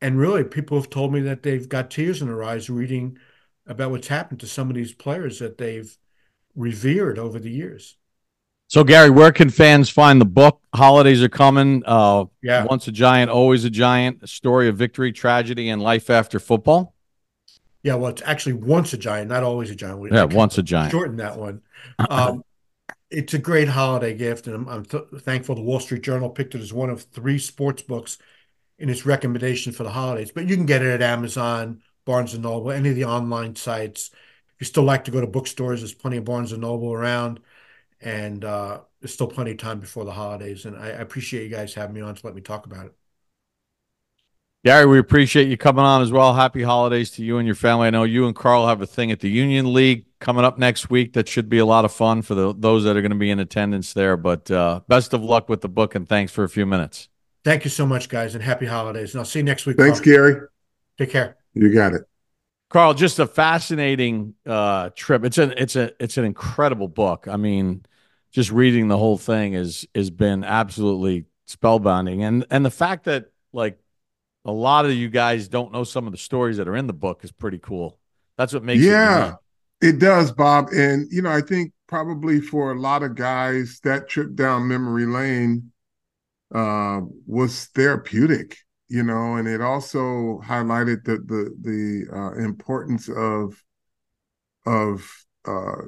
and 0.00 0.18
really 0.18 0.44
people 0.44 0.78
have 0.78 0.90
told 0.90 1.12
me 1.12 1.20
that 1.20 1.42
they've 1.42 1.68
got 1.68 1.90
tears 1.90 2.20
in 2.20 2.28
their 2.28 2.42
eyes 2.42 2.68
reading 2.68 3.18
about 3.66 3.90
what's 3.90 4.08
happened 4.08 4.40
to 4.40 4.46
some 4.46 4.68
of 4.68 4.76
these 4.76 4.92
players 4.92 5.38
that 5.38 5.58
they've 5.58 5.96
revered 6.54 7.18
over 7.18 7.38
the 7.38 7.50
years. 7.50 7.96
So, 8.68 8.82
Gary, 8.82 9.10
where 9.10 9.30
can 9.30 9.50
fans 9.50 9.90
find 9.90 10.20
the 10.20 10.26
book? 10.26 10.60
Holidays 10.74 11.22
are 11.22 11.28
coming. 11.28 11.82
Uh, 11.84 12.24
yeah. 12.42 12.64
Once 12.64 12.88
a 12.88 12.92
Giant, 12.92 13.30
always 13.30 13.64
a 13.64 13.70
Giant. 13.70 14.22
A 14.22 14.26
story 14.26 14.68
of 14.68 14.76
victory, 14.76 15.12
tragedy, 15.12 15.68
and 15.68 15.82
life 15.82 16.10
after 16.10 16.40
football. 16.40 16.94
Yeah, 17.82 17.96
well, 17.96 18.10
it's 18.10 18.22
actually 18.24 18.54
once 18.54 18.94
a 18.94 18.96
Giant, 18.96 19.28
not 19.28 19.42
always 19.42 19.70
a 19.70 19.74
Giant. 19.74 20.10
yeah, 20.10 20.24
once 20.24 20.56
a 20.56 20.62
Giant. 20.62 20.90
Shorten 20.90 21.16
that 21.16 21.38
one. 21.38 21.62
Um, 22.08 22.42
it's 23.10 23.34
a 23.34 23.38
great 23.38 23.68
holiday 23.68 24.14
gift, 24.14 24.46
and 24.46 24.56
I'm, 24.56 24.68
I'm 24.68 24.84
th- 24.84 25.04
thankful 25.20 25.54
the 25.54 25.60
Wall 25.60 25.80
Street 25.80 26.02
Journal 26.02 26.30
picked 26.30 26.54
it 26.54 26.60
as 26.60 26.72
one 26.72 26.90
of 26.90 27.02
three 27.02 27.38
sports 27.38 27.82
books 27.82 28.18
in 28.78 28.88
its 28.88 29.06
recommendation 29.06 29.72
for 29.72 29.84
the 29.84 29.90
holidays. 29.90 30.32
But 30.32 30.46
you 30.46 30.56
can 30.56 30.66
get 30.66 30.82
it 30.82 30.92
at 30.92 31.02
Amazon, 31.02 31.82
Barnes 32.04 32.34
and 32.34 32.42
Noble, 32.42 32.70
any 32.70 32.90
of 32.90 32.96
the 32.96 33.04
online 33.04 33.56
sites. 33.56 34.10
If 34.12 34.60
you 34.60 34.66
still 34.66 34.82
like 34.82 35.04
to 35.04 35.10
go 35.10 35.20
to 35.20 35.26
bookstores, 35.26 35.80
there's 35.80 35.94
plenty 35.94 36.18
of 36.18 36.24
Barnes 36.24 36.52
and 36.52 36.62
Noble 36.62 36.92
around, 36.92 37.40
and 38.00 38.44
uh, 38.44 38.80
there's 39.00 39.14
still 39.14 39.26
plenty 39.26 39.52
of 39.52 39.58
time 39.58 39.80
before 39.80 40.04
the 40.04 40.12
holidays. 40.12 40.64
And 40.64 40.76
I, 40.76 40.86
I 40.86 41.00
appreciate 41.00 41.44
you 41.44 41.50
guys 41.50 41.74
having 41.74 41.94
me 41.94 42.00
on 42.00 42.14
to 42.14 42.26
let 42.26 42.34
me 42.34 42.40
talk 42.40 42.66
about 42.66 42.86
it. 42.86 42.92
Gary, 44.64 44.86
we 44.86 44.98
appreciate 44.98 45.46
you 45.46 45.58
coming 45.58 45.84
on 45.84 46.00
as 46.00 46.10
well. 46.10 46.32
Happy 46.32 46.62
holidays 46.62 47.10
to 47.10 47.22
you 47.22 47.36
and 47.36 47.44
your 47.44 47.54
family. 47.54 47.86
I 47.86 47.90
know 47.90 48.04
you 48.04 48.26
and 48.26 48.34
Carl 48.34 48.66
have 48.66 48.80
a 48.80 48.86
thing 48.86 49.10
at 49.10 49.20
the 49.20 49.28
Union 49.28 49.74
League 49.74 50.06
coming 50.20 50.42
up 50.42 50.58
next 50.58 50.88
week 50.88 51.12
that 51.12 51.28
should 51.28 51.50
be 51.50 51.58
a 51.58 51.66
lot 51.66 51.84
of 51.84 51.92
fun 51.92 52.22
for 52.22 52.34
the, 52.34 52.54
those 52.56 52.84
that 52.84 52.96
are 52.96 53.02
going 53.02 53.12
to 53.12 53.18
be 53.18 53.30
in 53.30 53.40
attendance 53.40 53.92
there. 53.92 54.16
But 54.16 54.50
uh, 54.50 54.80
best 54.88 55.12
of 55.12 55.22
luck 55.22 55.50
with 55.50 55.60
the 55.60 55.68
book 55.68 55.94
and 55.94 56.08
thanks 56.08 56.32
for 56.32 56.44
a 56.44 56.48
few 56.48 56.64
minutes. 56.64 57.10
Thank 57.44 57.64
you 57.64 57.70
so 57.70 57.84
much, 57.84 58.08
guys, 58.08 58.34
and 58.34 58.42
happy 58.42 58.64
holidays. 58.64 59.12
And 59.12 59.20
I'll 59.20 59.26
see 59.26 59.40
you 59.40 59.44
next 59.44 59.66
week. 59.66 59.76
Thanks, 59.76 60.00
Carl. 60.00 60.04
Gary. 60.16 60.40
Take 60.96 61.10
care. 61.10 61.36
You 61.54 61.72
got 61.72 61.94
it. 61.94 62.02
Carl, 62.70 62.94
just 62.94 63.18
a 63.18 63.26
fascinating 63.26 64.34
uh, 64.44 64.90
trip. 64.96 65.24
It's 65.24 65.38
a 65.38 65.60
it's 65.60 65.76
a 65.76 65.92
it's 66.00 66.16
an 66.16 66.24
incredible 66.24 66.88
book. 66.88 67.28
I 67.28 67.36
mean, 67.36 67.86
just 68.32 68.50
reading 68.50 68.88
the 68.88 68.98
whole 68.98 69.16
thing 69.16 69.54
is 69.54 69.86
has 69.94 70.10
been 70.10 70.42
absolutely 70.42 71.26
spellbinding. 71.48 72.22
And 72.22 72.44
and 72.50 72.64
the 72.64 72.70
fact 72.70 73.04
that 73.04 73.30
like 73.52 73.78
a 74.44 74.52
lot 74.52 74.84
of 74.84 74.92
you 74.92 75.08
guys 75.08 75.48
don't 75.48 75.72
know 75.72 75.84
some 75.84 76.06
of 76.06 76.12
the 76.12 76.18
stories 76.18 76.56
that 76.56 76.68
are 76.68 76.76
in 76.76 76.86
the 76.86 76.92
book 76.92 77.24
is 77.24 77.32
pretty 77.32 77.58
cool. 77.58 77.98
That's 78.36 78.52
what 78.52 78.64
makes 78.64 78.82
yeah, 78.82 79.36
it, 79.80 79.90
it 79.90 79.98
does, 80.00 80.32
Bob. 80.32 80.68
And 80.74 81.06
you 81.10 81.22
know, 81.22 81.30
I 81.30 81.40
think 81.40 81.72
probably 81.86 82.40
for 82.40 82.72
a 82.72 82.78
lot 82.78 83.02
of 83.02 83.14
guys, 83.14 83.80
that 83.84 84.08
trip 84.08 84.34
down 84.34 84.66
memory 84.66 85.06
lane 85.06 85.70
uh, 86.52 87.02
was 87.26 87.66
therapeutic. 87.66 88.56
You 88.94 89.02
know, 89.02 89.34
and 89.34 89.48
it 89.48 89.60
also 89.60 90.40
highlighted 90.44 91.02
the 91.04 91.16
the 91.18 91.42
the 91.60 92.16
uh, 92.16 92.32
importance 92.34 93.08
of 93.08 93.60
of 94.66 95.24
uh, 95.46 95.82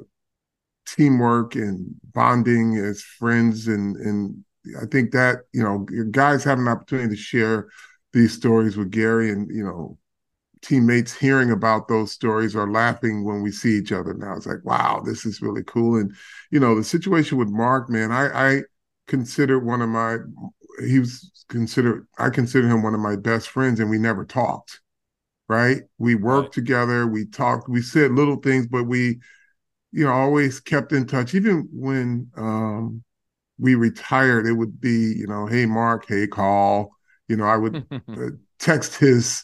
teamwork 0.85 1.55
and 1.55 1.95
bonding 2.13 2.77
as 2.77 3.01
friends, 3.01 3.67
and 3.67 3.97
and 3.97 4.43
I 4.81 4.85
think 4.85 5.11
that 5.11 5.39
you 5.53 5.63
know 5.63 5.85
guys 6.11 6.43
have 6.45 6.59
an 6.59 6.67
opportunity 6.67 7.15
to 7.15 7.21
share 7.21 7.69
these 8.13 8.33
stories 8.33 8.77
with 8.77 8.91
Gary 8.91 9.31
and 9.31 9.49
you 9.55 9.63
know 9.63 9.97
teammates 10.61 11.13
hearing 11.13 11.51
about 11.51 11.87
those 11.87 12.11
stories 12.11 12.55
or 12.55 12.71
laughing 12.71 13.23
when 13.25 13.41
we 13.41 13.51
see 13.51 13.77
each 13.77 13.91
other 13.91 14.13
now. 14.13 14.35
It's 14.35 14.47
like, 14.47 14.65
wow, 14.65 15.01
this 15.05 15.25
is 15.25 15.41
really 15.41 15.63
cool. 15.65 15.97
And 15.99 16.13
you 16.51 16.59
know, 16.59 16.75
the 16.75 16.83
situation 16.83 17.37
with 17.37 17.49
Mark, 17.49 17.89
man, 17.89 18.11
I, 18.11 18.57
I 18.57 18.61
consider 19.07 19.59
one 19.59 19.81
of 19.81 19.89
my 19.89 20.17
he 20.85 20.99
was 20.99 21.45
considered 21.49 22.07
I 22.17 22.29
consider 22.29 22.67
him 22.67 22.83
one 22.83 22.93
of 22.93 22.99
my 22.99 23.15
best 23.15 23.49
friends, 23.49 23.79
and 23.79 23.89
we 23.89 23.97
never 23.97 24.25
talked. 24.25 24.81
Right? 25.49 25.83
We 25.97 26.15
worked 26.15 26.47
right. 26.57 26.65
together, 26.65 27.07
we 27.07 27.25
talked, 27.25 27.69
we 27.69 27.81
said 27.81 28.11
little 28.11 28.35
things, 28.35 28.67
but 28.67 28.83
we, 28.83 29.19
you 29.93 30.03
know, 30.03 30.11
always 30.11 30.59
kept 30.59 30.91
in 30.91 31.07
touch. 31.07 31.33
Even 31.33 31.69
when 31.71 32.29
um 32.35 33.03
we 33.59 33.75
retired, 33.75 34.45
it 34.45 34.53
would 34.53 34.79
be, 34.79 35.13
you 35.17 35.25
know, 35.27 35.47
hey 35.47 35.65
Mark, 35.65 36.05
hey 36.07 36.27
Carl 36.27 36.91
you 37.27 37.35
know, 37.35 37.45
I 37.45 37.57
would 37.57 37.85
uh, 37.91 38.29
text 38.59 38.95
his 38.95 39.43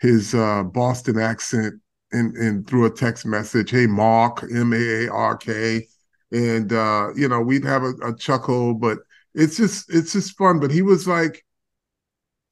his 0.00 0.34
uh, 0.34 0.64
Boston 0.64 1.18
accent 1.18 1.80
and 2.12 2.36
and 2.36 2.66
through 2.66 2.86
a 2.86 2.90
text 2.90 3.24
message, 3.26 3.70
"Hey 3.70 3.86
Mark, 3.86 4.42
M 4.42 4.72
A 4.72 4.76
A 4.76 5.10
R 5.10 5.36
K. 5.36 5.86
And 6.30 6.72
uh, 6.72 7.08
you 7.14 7.28
know, 7.28 7.40
we'd 7.40 7.64
have 7.64 7.82
a, 7.82 7.92
a 8.02 8.16
chuckle, 8.16 8.74
but 8.74 8.98
it's 9.34 9.56
just 9.56 9.92
it's 9.92 10.12
just 10.12 10.36
fun. 10.36 10.60
But 10.60 10.70
he 10.70 10.82
was 10.82 11.06
like, 11.08 11.44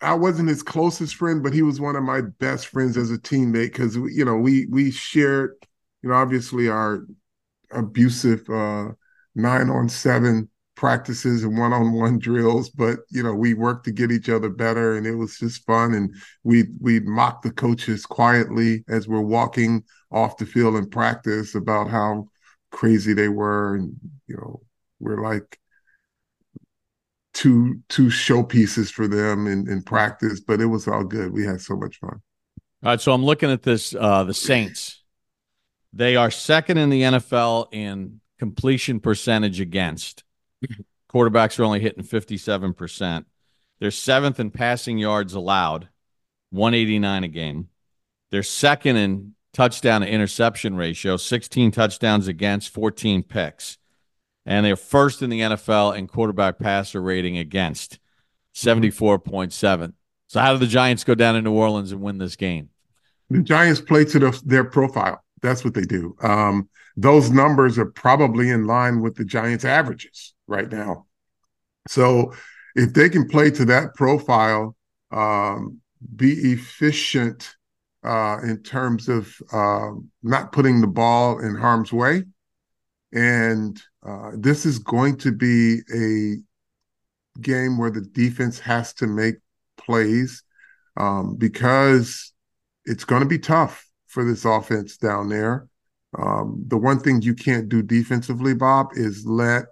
I 0.01 0.15
wasn't 0.15 0.49
his 0.49 0.63
closest 0.63 1.15
friend, 1.17 1.43
but 1.43 1.53
he 1.53 1.63
was 1.63 1.81
one 1.81 1.97
of 1.97 2.03
my 2.03 2.23
best 2.23 2.69
friends 2.69 2.97
as 2.97 3.11
a 3.11 3.19
teammate 3.19 3.73
because 3.73 3.97
you 3.97 4.25
know 4.25 4.37
we 4.37 4.67
we 4.67 4.91
shared, 4.91 5.55
you 6.03 6.09
know, 6.09 6.15
obviously 6.15 6.69
our 6.69 7.07
abusive 7.73 8.49
uh, 8.51 8.91
nine 9.37 9.71
on 9.71 9.89
seven 9.91 10.51
practices 10.77 11.45
and 11.45 11.59
one-on-one 11.59 12.19
drills 12.19 12.71
but 12.71 13.01
you 13.11 13.23
know 13.23 13.35
we 13.35 13.55
worked 13.55 13.85
to 13.85 13.93
get 13.93 14.11
each 14.11 14.31
other 14.31 14.49
better 14.51 14.97
and 14.97 15.07
it 15.07 15.15
was 15.15 15.39
just 15.39 15.65
fun 15.67 15.95
and 15.95 16.15
we 16.45 16.65
we 16.81 17.01
mock 17.01 17.43
the 17.43 17.53
coaches 17.53 18.07
quietly 18.07 18.85
as 18.89 19.07
we're 19.07 19.21
walking 19.21 19.85
off 20.11 20.39
the 20.39 20.47
field 20.47 20.77
in 20.77 20.91
practice 20.91 21.55
about 21.55 21.91
how 21.91 22.27
crazy 22.73 23.15
they 23.15 23.29
were 23.29 23.77
and 23.77 23.95
you 24.27 24.37
know 24.37 24.63
we're 25.01 25.23
like 25.23 25.60
two 27.33 27.81
two 27.89 28.07
showpieces 28.07 28.91
for 28.91 29.07
them 29.07 29.47
in, 29.47 29.69
in 29.71 29.83
practice 29.83 30.41
but 30.41 30.61
it 30.61 30.67
was 30.67 30.89
all 30.89 31.05
good 31.05 31.33
we 31.33 31.45
had 31.45 31.61
so 31.61 31.77
much 31.77 31.99
fun 31.99 32.21
all 32.83 32.91
right 32.91 33.01
so 33.01 33.13
i'm 33.13 33.25
looking 33.25 33.51
at 33.51 33.63
this 33.63 33.95
uh 33.95 34.25
the 34.25 34.35
saints 34.35 35.03
they 35.93 36.17
are 36.17 36.31
second 36.31 36.77
in 36.79 36.91
the 36.91 37.03
nfl 37.03 37.69
in 37.73 38.21
completion 38.39 38.99
percentage 38.99 39.61
against 39.61 40.25
Quarterbacks 41.13 41.59
are 41.59 41.65
only 41.65 41.81
hitting 41.81 42.05
57%. 42.05 43.25
They're 43.81 43.91
seventh 43.91 44.39
in 44.39 44.51
passing 44.51 44.99
yards 44.99 45.35
allowed, 45.35 45.89
189 46.51 47.25
a 47.25 47.29
game. 47.29 47.69
They're 48.31 48.43
second 48.43 48.97
in 48.97 49.35
touchdown 49.53 50.03
to 50.03 50.09
interception 50.09 50.77
ratio, 50.77 51.17
16 51.17 51.73
touchdowns 51.73 52.29
against, 52.29 52.73
14 52.73 53.25
picks. 53.25 53.79
And 54.47 54.65
they're 54.65 54.77
first 54.77 55.23
in 55.23 55.31
the 55.31 55.41
NFL 55.41 55.97
in 55.97 56.07
quarterback 56.07 56.59
passer 56.59 57.01
rating 57.01 57.37
against, 57.37 57.99
74.7. 58.55 59.93
So, 60.27 60.41
how 60.41 60.53
do 60.53 60.59
the 60.59 60.67
Giants 60.67 61.05
go 61.05 61.15
down 61.15 61.35
to 61.35 61.43
New 61.43 61.53
Orleans 61.53 61.93
and 61.93 62.01
win 62.01 62.19
this 62.19 62.37
game? 62.37 62.71
The 63.29 63.43
Giants 63.43 63.81
play 63.81 64.05
to 64.07 64.19
the, 64.19 64.43
their 64.45 64.65
profile. 64.65 65.23
That's 65.43 65.65
what 65.65 65.75
they 65.75 65.83
do. 65.83 66.17
Um, 66.23 66.69
those 66.97 67.31
numbers 67.31 67.79
are 67.79 67.87
probably 67.87 68.51
in 68.51 68.67
line 68.67 69.01
with 69.01 69.15
the 69.15 69.25
Giants' 69.25 69.65
averages 69.65 70.35
right 70.47 70.71
now. 70.71 71.07
So 71.89 72.35
if 72.75 72.93
they 72.93 73.09
can 73.09 73.29
play 73.29 73.51
to 73.53 73.65
that 73.67 73.95
profile, 73.95 74.77
um, 75.11 75.81
be 76.17 76.33
efficient 76.53 77.55
uh, 78.05 78.39
in 78.43 78.63
terms 78.63 79.09
of 79.09 79.35
uh, 79.53 79.91
not 80.23 80.53
putting 80.53 80.81
the 80.81 80.87
ball 80.87 81.39
in 81.41 81.55
harm's 81.55 81.93
way, 81.93 82.25
and 83.13 83.81
uh, 84.07 84.31
this 84.35 84.65
is 84.65 84.79
going 84.79 85.17
to 85.19 85.33
be 85.33 85.81
a 85.95 86.37
game 87.41 87.79
where 87.79 87.91
the 87.91 88.03
defense 88.03 88.59
has 88.59 88.93
to 88.95 89.07
make 89.07 89.37
plays 89.77 90.43
um, 90.97 91.37
because 91.37 92.33
it's 92.85 93.05
going 93.05 93.23
to 93.23 93.29
be 93.29 93.39
tough 93.39 93.87
for 94.07 94.25
this 94.25 94.45
offense 94.45 94.97
down 94.97 95.29
there. 95.29 95.69
Um, 96.19 96.65
the 96.67 96.77
one 96.77 96.99
thing 96.99 97.23
you 97.23 97.35
can't 97.35 97.69
do 97.69 97.83
defensively, 97.83 98.55
Bob, 98.55 98.89
is 98.95 99.25
let 99.25 99.67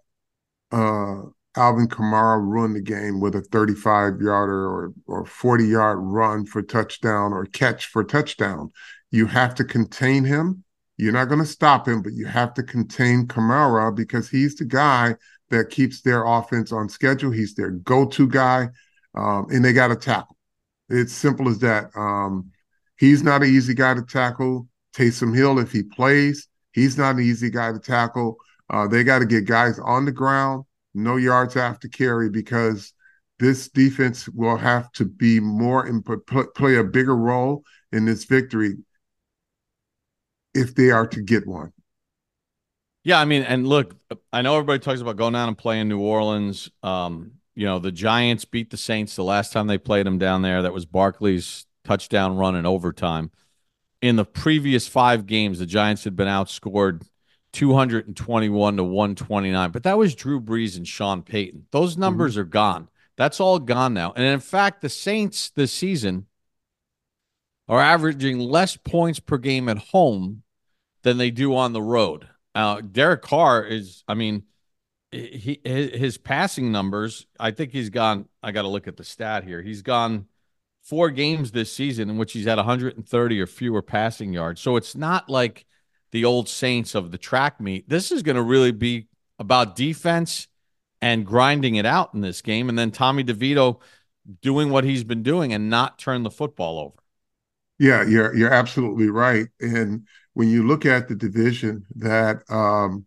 uh, 0.70 1.22
Alvin 1.56 1.88
Kamara 1.88 2.40
ruin 2.40 2.72
the 2.72 2.80
game 2.80 3.20
with 3.20 3.34
a 3.34 3.40
35 3.40 4.20
yarder 4.20 4.68
or 4.68 4.92
or 5.06 5.24
40 5.24 5.66
yard 5.66 5.98
run 6.00 6.46
for 6.46 6.62
touchdown 6.62 7.32
or 7.32 7.46
catch 7.46 7.86
for 7.86 8.04
touchdown. 8.04 8.70
You 9.10 9.26
have 9.26 9.54
to 9.56 9.64
contain 9.64 10.24
him. 10.24 10.62
You're 10.98 11.12
not 11.12 11.28
going 11.28 11.40
to 11.40 11.46
stop 11.46 11.86
him, 11.86 12.02
but 12.02 12.12
you 12.12 12.26
have 12.26 12.52
to 12.54 12.62
contain 12.62 13.26
Kamara 13.28 13.94
because 13.94 14.28
he's 14.28 14.56
the 14.56 14.64
guy 14.64 15.14
that 15.48 15.70
keeps 15.70 16.02
their 16.02 16.24
offense 16.26 16.72
on 16.72 16.88
schedule. 16.88 17.30
He's 17.30 17.54
their 17.54 17.70
go-to 17.70 18.26
guy, 18.26 18.68
um, 19.14 19.46
and 19.50 19.64
they 19.64 19.72
got 19.72 19.88
to 19.88 19.96
tackle. 19.96 20.36
It's 20.88 21.12
simple 21.12 21.48
as 21.48 21.60
that. 21.60 21.90
Um, 21.96 22.50
he's 22.98 23.22
not 23.22 23.42
an 23.42 23.48
easy 23.48 23.74
guy 23.74 23.94
to 23.94 24.02
tackle. 24.02 24.66
Taysom 24.94 25.34
Hill, 25.34 25.60
if 25.60 25.70
he 25.70 25.84
plays, 25.84 26.48
he's 26.72 26.98
not 26.98 27.14
an 27.14 27.22
easy 27.22 27.48
guy 27.48 27.70
to 27.72 27.78
tackle. 27.78 28.36
Uh, 28.68 28.88
they 28.88 29.04
got 29.04 29.20
to 29.20 29.26
get 29.26 29.46
guys 29.46 29.78
on 29.78 30.04
the 30.04 30.12
ground, 30.12 30.64
no 30.94 31.16
yards 31.16 31.56
after 31.56 31.86
carry, 31.86 32.28
because 32.28 32.92
this 33.38 33.68
defense 33.68 34.28
will 34.30 34.56
have 34.56 34.90
to 34.92 35.04
be 35.04 35.38
more 35.38 35.86
and 35.86 36.04
play 36.56 36.76
a 36.76 36.84
bigger 36.84 37.16
role 37.16 37.62
in 37.92 38.04
this 38.04 38.24
victory 38.24 38.74
if 40.58 40.74
they 40.74 40.90
are 40.90 41.06
to 41.06 41.22
get 41.22 41.46
one. 41.46 41.72
Yeah, 43.04 43.20
I 43.20 43.24
mean, 43.24 43.42
and 43.42 43.66
look, 43.66 43.94
I 44.32 44.42
know 44.42 44.54
everybody 44.54 44.80
talks 44.80 45.00
about 45.00 45.16
going 45.16 45.32
down 45.32 45.48
and 45.48 45.56
playing 45.56 45.88
New 45.88 46.00
Orleans. 46.00 46.70
Um, 46.82 47.32
you 47.54 47.64
know, 47.64 47.78
the 47.78 47.92
Giants 47.92 48.44
beat 48.44 48.70
the 48.70 48.76
Saints 48.76 49.16
the 49.16 49.24
last 49.24 49.52
time 49.52 49.66
they 49.66 49.78
played 49.78 50.06
them 50.06 50.18
down 50.18 50.42
there. 50.42 50.62
That 50.62 50.74
was 50.74 50.84
Barkley's 50.84 51.66
touchdown 51.84 52.36
run 52.36 52.54
in 52.54 52.66
overtime. 52.66 53.30
In 54.02 54.16
the 54.16 54.24
previous 54.24 54.86
five 54.86 55.26
games, 55.26 55.58
the 55.58 55.66
Giants 55.66 56.04
had 56.04 56.16
been 56.16 56.28
outscored 56.28 57.02
221 57.52 58.76
to 58.76 58.84
129, 58.84 59.70
but 59.70 59.82
that 59.84 59.98
was 59.98 60.14
Drew 60.14 60.40
Brees 60.40 60.76
and 60.76 60.86
Sean 60.86 61.22
Payton. 61.22 61.66
Those 61.70 61.96
numbers 61.96 62.34
mm-hmm. 62.34 62.42
are 62.42 62.44
gone. 62.44 62.88
That's 63.16 63.40
all 63.40 63.58
gone 63.58 63.94
now. 63.94 64.12
And 64.14 64.24
in 64.24 64.40
fact, 64.40 64.82
the 64.82 64.88
Saints 64.88 65.50
this 65.50 65.72
season 65.72 66.26
are 67.68 67.80
averaging 67.80 68.38
less 68.38 68.76
points 68.76 69.18
per 69.18 69.38
game 69.38 69.68
at 69.68 69.78
home 69.78 70.42
than 71.08 71.16
they 71.16 71.30
do 71.30 71.56
on 71.56 71.72
the 71.72 71.80
road. 71.80 72.28
Uh, 72.54 72.82
Derek 72.82 73.22
Carr 73.22 73.64
is, 73.64 74.04
I 74.06 74.12
mean, 74.12 74.42
he 75.10 75.58
his 75.64 76.18
passing 76.18 76.70
numbers. 76.70 77.26
I 77.40 77.50
think 77.52 77.72
he's 77.72 77.88
gone. 77.88 78.28
I 78.42 78.52
got 78.52 78.62
to 78.62 78.68
look 78.68 78.86
at 78.86 78.98
the 78.98 79.04
stat 79.04 79.42
here. 79.42 79.62
He's 79.62 79.80
gone 79.80 80.26
four 80.82 81.08
games 81.10 81.50
this 81.50 81.72
season 81.72 82.10
in 82.10 82.18
which 82.18 82.34
he's 82.34 82.44
had 82.44 82.58
130 82.58 83.40
or 83.40 83.46
fewer 83.46 83.80
passing 83.80 84.34
yards. 84.34 84.60
So 84.60 84.76
it's 84.76 84.94
not 84.94 85.30
like 85.30 85.64
the 86.10 86.26
old 86.26 86.46
Saints 86.46 86.94
of 86.94 87.10
the 87.10 87.16
track 87.16 87.58
meet. 87.58 87.88
This 87.88 88.12
is 88.12 88.22
going 88.22 88.36
to 88.36 88.42
really 88.42 88.72
be 88.72 89.08
about 89.38 89.74
defense 89.74 90.46
and 91.00 91.24
grinding 91.24 91.76
it 91.76 91.86
out 91.86 92.12
in 92.12 92.20
this 92.20 92.42
game, 92.42 92.68
and 92.68 92.78
then 92.78 92.90
Tommy 92.90 93.24
DeVito 93.24 93.80
doing 94.42 94.68
what 94.68 94.84
he's 94.84 95.04
been 95.04 95.22
doing 95.22 95.54
and 95.54 95.70
not 95.70 95.98
turn 95.98 96.22
the 96.22 96.30
football 96.30 96.78
over. 96.80 96.98
Yeah, 97.78 98.04
you're 98.04 98.34
you're 98.34 98.52
absolutely 98.52 99.08
right. 99.08 99.46
And 99.60 100.06
when 100.38 100.48
you 100.48 100.64
look 100.64 100.86
at 100.86 101.08
the 101.08 101.16
division 101.16 101.84
that 101.96 102.48
um, 102.48 103.04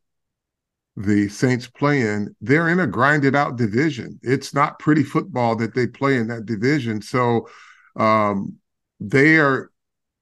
the 0.98 1.30
Saints 1.30 1.66
play 1.66 2.02
in, 2.02 2.36
they're 2.42 2.68
in 2.68 2.82
a 2.82 2.86
grinded 2.86 3.38
out 3.38 3.56
division. 3.56 4.20
It's 4.22 4.54
not 4.54 4.80
pretty 4.80 5.04
football 5.04 5.56
that 5.56 5.74
they 5.74 5.88
play 5.88 6.18
in 6.18 6.28
that 6.28 6.46
division. 6.46 7.02
So 7.02 7.48
um, 7.96 8.58
they 9.00 9.38
are 9.38 9.72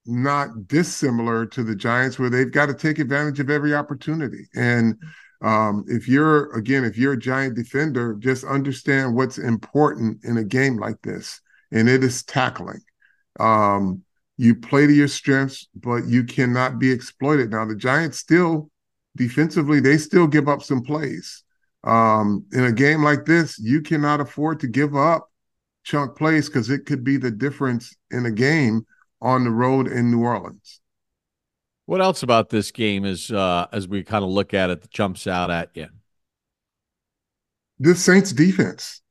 not 0.05 0.67
dissimilar 0.67 1.47
to 1.47 1.63
the 1.63 1.75
Giants, 1.75 2.19
where 2.19 2.29
they've 2.29 2.51
got 2.51 2.67
to 2.67 2.75
take 2.75 2.99
advantage 2.99 3.39
of 3.39 3.49
every 3.49 3.73
opportunity. 3.73 4.47
And 4.53 4.93
um, 5.41 5.85
if 5.87 6.07
you're 6.07 6.55
again, 6.55 6.83
if 6.83 6.95
you're 6.95 7.13
a 7.13 7.19
giant 7.19 7.55
defender, 7.55 8.13
just 8.19 8.43
understand 8.43 9.15
what's 9.15 9.39
important 9.39 10.23
in 10.23 10.37
a 10.37 10.43
game 10.43 10.77
like 10.77 11.01
this, 11.01 11.41
and 11.71 11.89
it 11.89 12.03
is 12.03 12.21
tackling. 12.21 12.81
Um, 13.39 14.03
you 14.39 14.55
play 14.55 14.87
to 14.87 14.93
your 14.93 15.09
strengths, 15.09 15.67
but 15.75 16.07
you 16.07 16.23
cannot 16.23 16.79
be 16.79 16.89
exploited. 16.89 17.51
Now 17.51 17.65
the 17.65 17.75
Giants 17.75 18.19
still 18.19 18.71
defensively, 19.17 19.81
they 19.81 19.97
still 19.97 20.27
give 20.27 20.47
up 20.47 20.63
some 20.63 20.81
plays. 20.81 21.43
Um, 21.83 22.45
in 22.53 22.63
a 22.63 22.71
game 22.71 23.03
like 23.03 23.25
this, 23.25 23.59
you 23.59 23.81
cannot 23.81 24.21
afford 24.21 24.61
to 24.61 24.67
give 24.67 24.95
up 24.95 25.29
chunk 25.83 26.15
plays 26.17 26.47
because 26.47 26.69
it 26.69 26.85
could 26.85 27.03
be 27.03 27.17
the 27.17 27.31
difference 27.31 27.93
in 28.11 28.25
a 28.25 28.31
game 28.31 28.85
on 29.21 29.43
the 29.43 29.51
road 29.51 29.89
in 29.89 30.09
New 30.09 30.21
Orleans. 30.21 30.79
What 31.85 31.99
else 31.99 32.23
about 32.23 32.47
this 32.47 32.71
game 32.71 33.03
is 33.03 33.29
uh, 33.31 33.67
as 33.73 33.89
we 33.89 34.03
kind 34.03 34.23
of 34.23 34.29
look 34.29 34.53
at 34.53 34.69
it 34.69 34.81
that 34.83 34.91
jumps 34.91 35.27
out 35.27 35.51
at 35.51 35.71
you? 35.73 35.87
The 37.77 37.93
Saints 37.93 38.31
defense. 38.31 39.01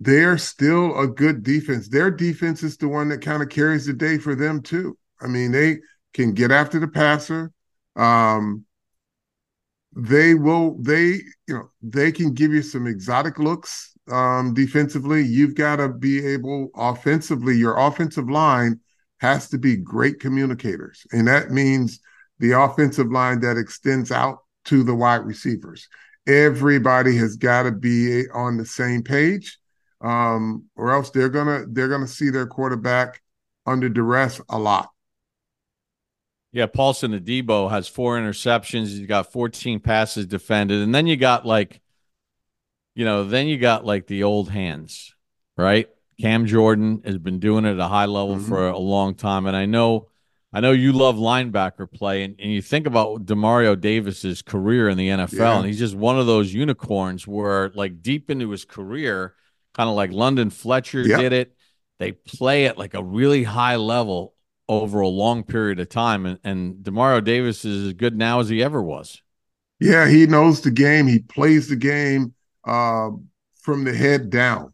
They're 0.00 0.38
still 0.38 0.98
a 0.98 1.06
good 1.06 1.42
defense. 1.42 1.88
Their 1.88 2.10
defense 2.10 2.62
is 2.62 2.76
the 2.76 2.88
one 2.88 3.10
that 3.10 3.20
kind 3.20 3.42
of 3.42 3.50
carries 3.50 3.86
the 3.86 3.92
day 3.92 4.18
for 4.18 4.34
them 4.34 4.62
too. 4.62 4.96
I 5.20 5.26
mean, 5.26 5.52
they 5.52 5.78
can 6.14 6.32
get 6.32 6.50
after 6.50 6.78
the 6.78 6.88
passer. 6.88 7.52
Um, 7.96 8.64
they 9.94 10.34
will 10.34 10.80
they 10.80 11.20
you 11.48 11.54
know 11.54 11.68
they 11.82 12.12
can 12.12 12.32
give 12.32 12.52
you 12.52 12.62
some 12.62 12.86
exotic 12.86 13.40
looks 13.40 13.92
um 14.08 14.54
defensively 14.54 15.20
you've 15.20 15.56
got 15.56 15.76
to 15.76 15.88
be 15.88 16.24
able 16.24 16.70
offensively 16.76 17.56
your 17.56 17.76
offensive 17.76 18.30
line 18.30 18.78
has 19.18 19.48
to 19.48 19.58
be 19.58 19.76
great 19.76 20.20
communicators 20.20 21.04
and 21.10 21.26
that 21.26 21.50
means 21.50 21.98
the 22.40 22.52
offensive 22.52 23.12
line 23.12 23.40
that 23.40 23.58
extends 23.58 24.10
out 24.10 24.38
to 24.64 24.82
the 24.82 24.94
wide 24.94 25.24
receivers. 25.24 25.88
Everybody 26.26 27.16
has 27.16 27.36
got 27.36 27.64
to 27.64 27.72
be 27.72 28.28
on 28.30 28.56
the 28.56 28.66
same 28.66 29.02
page, 29.02 29.58
um, 30.00 30.64
or 30.76 30.92
else 30.92 31.10
they're 31.10 31.28
gonna 31.28 31.64
they're 31.68 31.88
gonna 31.88 32.06
see 32.06 32.30
their 32.30 32.46
quarterback 32.46 33.22
under 33.66 33.88
duress 33.88 34.40
a 34.48 34.58
lot. 34.58 34.90
Yeah, 36.52 36.66
Paulson 36.66 37.12
Adebo 37.12 37.70
has 37.70 37.86
four 37.86 38.18
interceptions. 38.18 38.88
He's 38.88 39.06
got 39.06 39.32
14 39.32 39.78
passes 39.80 40.26
defended, 40.26 40.82
and 40.82 40.94
then 40.94 41.06
you 41.06 41.16
got 41.16 41.46
like, 41.46 41.80
you 42.94 43.04
know, 43.04 43.24
then 43.24 43.46
you 43.46 43.56
got 43.56 43.84
like 43.84 44.06
the 44.06 44.24
old 44.24 44.50
hands, 44.50 45.14
right? 45.56 45.88
Cam 46.20 46.46
Jordan 46.46 47.02
has 47.04 47.18
been 47.18 47.38
doing 47.38 47.64
it 47.64 47.72
at 47.72 47.78
a 47.78 47.88
high 47.88 48.06
level 48.06 48.36
mm-hmm. 48.36 48.48
for 48.48 48.68
a 48.68 48.78
long 48.78 49.14
time, 49.14 49.46
and 49.46 49.56
I 49.56 49.66
know 49.66 50.08
I 50.52 50.60
know 50.60 50.72
you 50.72 50.92
love 50.92 51.16
linebacker 51.16 51.90
play, 51.90 52.24
and, 52.24 52.34
and 52.40 52.50
you 52.50 52.60
think 52.60 52.86
about 52.86 53.24
Demario 53.24 53.80
Davis's 53.80 54.42
career 54.42 54.88
in 54.88 54.98
the 54.98 55.08
NFL, 55.08 55.32
yeah. 55.38 55.58
and 55.58 55.66
he's 55.66 55.78
just 55.78 55.94
one 55.94 56.18
of 56.18 56.26
those 56.26 56.52
unicorns 56.52 57.26
where, 57.26 57.70
like, 57.70 58.02
deep 58.02 58.30
into 58.30 58.50
his 58.50 58.64
career, 58.64 59.34
kind 59.74 59.88
of 59.88 59.96
like 59.96 60.12
London 60.12 60.50
Fletcher 60.50 61.02
yep. 61.02 61.20
did 61.20 61.32
it, 61.32 61.56
they 61.98 62.12
play 62.12 62.66
at 62.66 62.78
like 62.78 62.94
a 62.94 63.02
really 63.02 63.44
high 63.44 63.76
level 63.76 64.34
over 64.68 65.00
a 65.00 65.08
long 65.08 65.42
period 65.42 65.80
of 65.80 65.88
time. 65.88 66.26
And, 66.26 66.38
and 66.44 66.74
Demario 66.76 67.22
Davis 67.22 67.64
is 67.64 67.88
as 67.88 67.92
good 67.94 68.16
now 68.16 68.40
as 68.40 68.48
he 68.48 68.62
ever 68.62 68.82
was. 68.82 69.20
Yeah, 69.80 70.08
he 70.08 70.26
knows 70.26 70.60
the 70.60 70.70
game. 70.70 71.06
He 71.06 71.20
plays 71.20 71.68
the 71.68 71.76
game 71.76 72.34
uh, 72.64 73.10
from 73.56 73.84
the 73.84 73.94
head 73.94 74.30
down. 74.30 74.72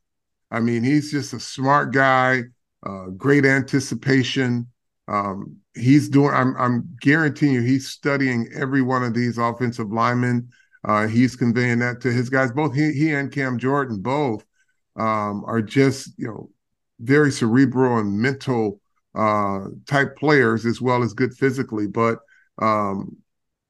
I 0.51 0.61
mean, 0.61 0.83
he's 0.85 1.11
just 1.11 1.33
a 1.33 1.41
smart 1.41 1.93
guy, 1.93 2.43
uh, 2.85 3.07
great 3.17 3.45
anticipation. 3.45 4.67
Um, 5.09 5.59
he's 5.75 6.09
doing. 6.09 6.35
I'm 6.35 6.57
I'm 6.57 6.97
guaranteeing 7.01 7.55
you, 7.55 7.63
he's 7.63 7.89
studying 7.89 8.49
every 8.55 8.83
one 8.83 9.05
of 9.05 9.15
these 9.15 9.39
offensive 9.39 9.93
linemen. 9.93 10.49
Uh, 10.85 11.07
he's 11.07 11.37
conveying 11.37 11.79
that 11.81 12.01
to 12.01 12.13
his 12.13 12.29
guys. 12.29 12.51
Both 12.53 12.75
he 12.75 12.93
he 12.93 13.13
and 13.13 13.31
Cam 13.31 13.59
Jordan 13.59 14.01
both 14.01 14.45
um, 14.97 15.45
are 15.47 15.63
just 15.63 16.13
you 16.19 16.27
know 16.27 16.51
very 17.01 17.31
cerebral 17.31 17.99
and 17.99 18.19
mental 18.19 18.81
uh, 19.15 19.67
type 19.87 20.17
players 20.17 20.67
as 20.67 20.81
well 20.81 21.03
as 21.03 21.13
good 21.13 21.35
physically. 21.35 21.87
But 21.87 22.19
um, 22.61 23.17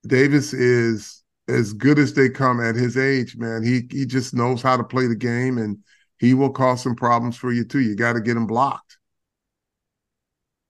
Davis 0.06 0.52
is 0.52 1.22
as 1.48 1.72
good 1.72 1.98
as 1.98 2.14
they 2.14 2.28
come 2.28 2.60
at 2.60 2.74
his 2.74 2.96
age, 2.96 3.36
man. 3.36 3.62
He 3.62 3.82
he 3.90 4.06
just 4.06 4.34
knows 4.34 4.62
how 4.62 4.76
to 4.76 4.84
play 4.84 5.06
the 5.06 5.16
game, 5.16 5.58
and 5.58 5.78
he 6.18 6.34
will 6.34 6.50
cause 6.50 6.82
some 6.82 6.96
problems 6.96 7.36
for 7.36 7.52
you 7.52 7.64
too. 7.64 7.80
You 7.80 7.94
got 7.94 8.14
to 8.14 8.20
get 8.20 8.36
him 8.36 8.46
blocked. 8.46 8.98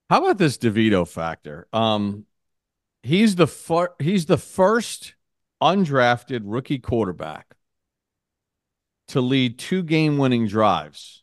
How 0.08 0.22
about 0.22 0.38
this 0.38 0.56
DeVito 0.56 1.06
factor? 1.06 1.66
Um, 1.72 2.26
he's 3.02 3.36
the 3.36 3.46
fir- 3.46 3.94
he's 3.98 4.26
the 4.26 4.38
first 4.38 5.14
undrafted 5.62 6.42
rookie 6.44 6.78
quarterback 6.78 7.55
to 9.08 9.20
lead 9.20 9.58
two 9.58 9.82
game 9.82 10.18
winning 10.18 10.46
drives 10.46 11.22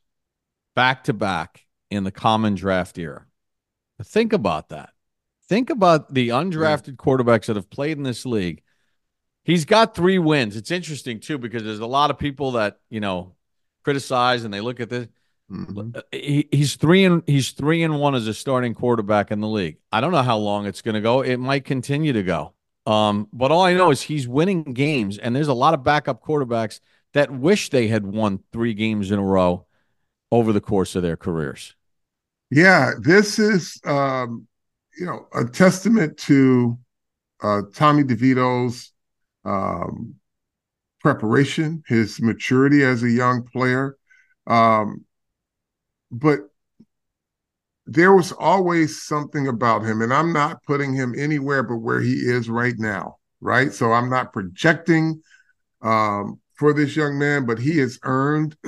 back 0.75 1.03
to 1.05 1.13
back 1.13 1.65
in 1.89 2.03
the 2.03 2.11
common 2.11 2.55
draft 2.55 2.97
era. 2.97 3.25
Think 4.03 4.33
about 4.33 4.69
that. 4.69 4.89
Think 5.47 5.69
about 5.69 6.13
the 6.13 6.29
undrafted 6.29 6.95
quarterbacks 6.95 7.45
that 7.45 7.55
have 7.55 7.69
played 7.69 7.97
in 7.97 8.03
this 8.03 8.25
league. 8.25 8.63
He's 9.43 9.65
got 9.65 9.95
three 9.95 10.17
wins. 10.17 10.55
It's 10.55 10.71
interesting 10.71 11.19
too 11.19 11.37
because 11.37 11.63
there's 11.63 11.79
a 11.79 11.85
lot 11.85 12.09
of 12.09 12.17
people 12.17 12.53
that 12.53 12.79
you 12.89 12.99
know 12.99 13.35
criticize 13.83 14.43
and 14.43 14.53
they 14.53 14.61
look 14.61 14.79
at 14.79 14.89
this. 14.89 15.07
Mm-hmm. 15.51 15.99
He, 16.11 16.47
he's 16.51 16.75
three 16.75 17.03
and 17.03 17.21
he's 17.27 17.51
three 17.51 17.83
and 17.83 17.99
one 17.99 18.15
as 18.15 18.27
a 18.27 18.33
starting 18.33 18.73
quarterback 18.73 19.31
in 19.31 19.41
the 19.41 19.47
league. 19.47 19.77
I 19.91 20.01
don't 20.01 20.11
know 20.11 20.23
how 20.23 20.37
long 20.37 20.65
it's 20.65 20.81
going 20.81 20.95
to 20.95 21.01
go. 21.01 21.21
It 21.21 21.37
might 21.37 21.65
continue 21.65 22.13
to 22.13 22.23
go. 22.23 22.53
Um, 22.85 23.27
but 23.31 23.51
all 23.51 23.61
I 23.61 23.73
know 23.73 23.91
is 23.91 24.01
he's 24.01 24.27
winning 24.27 24.63
games, 24.63 25.17
and 25.17 25.35
there's 25.35 25.47
a 25.47 25.53
lot 25.53 25.73
of 25.73 25.83
backup 25.83 26.23
quarterbacks 26.23 26.79
that 27.13 27.31
wish 27.31 27.69
they 27.69 27.87
had 27.87 28.05
won 28.05 28.39
three 28.51 28.73
games 28.73 29.11
in 29.11 29.19
a 29.19 29.23
row 29.23 29.65
over 30.31 30.51
the 30.51 30.61
course 30.61 30.95
of 30.95 31.03
their 31.03 31.17
careers. 31.17 31.75
Yeah, 32.49 32.91
this 32.99 33.39
is 33.39 33.79
um, 33.85 34.47
you 34.97 35.05
know 35.05 35.27
a 35.33 35.45
testament 35.45 36.17
to 36.19 36.77
uh, 37.41 37.61
Tommy 37.73 38.03
DeVito's 38.03 38.91
um, 39.45 40.15
preparation, 41.01 41.83
his 41.87 42.21
maturity 42.21 42.83
as 42.83 43.03
a 43.03 43.09
young 43.09 43.43
player. 43.43 43.97
Um, 44.47 45.05
but 46.11 46.39
there 47.85 48.13
was 48.13 48.31
always 48.31 49.01
something 49.03 49.47
about 49.47 49.83
him, 49.83 50.01
and 50.01 50.13
I'm 50.13 50.31
not 50.31 50.63
putting 50.63 50.93
him 50.93 51.13
anywhere 51.17 51.63
but 51.63 51.77
where 51.77 51.99
he 51.99 52.13
is 52.13 52.49
right 52.49 52.75
now. 52.77 53.17
right? 53.41 53.73
So 53.73 53.91
I'm 53.91 54.09
not 54.09 54.31
projecting 54.31 55.21
um, 55.81 56.39
for 56.55 56.73
this 56.73 56.95
young 56.95 57.17
man, 57.17 57.45
but 57.45 57.59
he 57.59 57.77
has 57.79 57.99
earned 58.03 58.55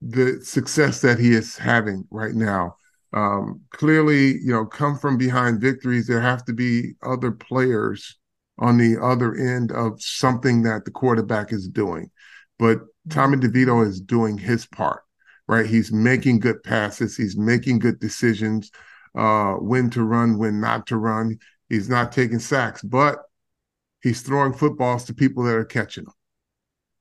the 0.00 0.40
success 0.42 1.00
that 1.00 1.18
he 1.18 1.32
is 1.32 1.56
having 1.56 2.04
right 2.10 2.34
now. 2.34 2.76
Um, 3.12 3.62
clearly, 3.70 4.38
you 4.38 4.52
know, 4.52 4.66
come 4.66 4.98
from 4.98 5.16
behind 5.16 5.60
victories, 5.60 6.06
there 6.06 6.20
have 6.20 6.44
to 6.44 6.52
be 6.52 6.92
other 7.02 7.32
players 7.32 8.18
on 8.58 8.76
the 8.76 9.00
other 9.02 9.34
end 9.34 9.72
of 9.72 10.02
something 10.02 10.62
that 10.62 10.84
the 10.84 10.90
quarterback 10.90 11.52
is 11.52 11.68
doing. 11.68 12.10
But 12.58 12.80
Tommy 13.08 13.38
DeVito 13.38 13.86
is 13.86 14.00
doing 14.00 14.36
his 14.36 14.66
part, 14.66 15.02
right? 15.46 15.64
He's 15.64 15.92
making 15.92 16.40
good 16.40 16.62
passes, 16.62 17.16
he's 17.16 17.36
making 17.36 17.78
good 17.78 18.00
decisions, 18.00 18.70
uh, 19.16 19.54
when 19.54 19.90
to 19.90 20.04
run, 20.04 20.38
when 20.38 20.60
not 20.60 20.86
to 20.88 20.96
run. 20.96 21.38
He's 21.68 21.88
not 21.88 22.12
taking 22.12 22.38
sacks, 22.38 22.82
but 22.82 23.18
he's 24.02 24.22
throwing 24.22 24.52
footballs 24.52 25.04
to 25.04 25.14
people 25.14 25.44
that 25.44 25.54
are 25.54 25.64
catching 25.64 26.04
them. 26.04 26.14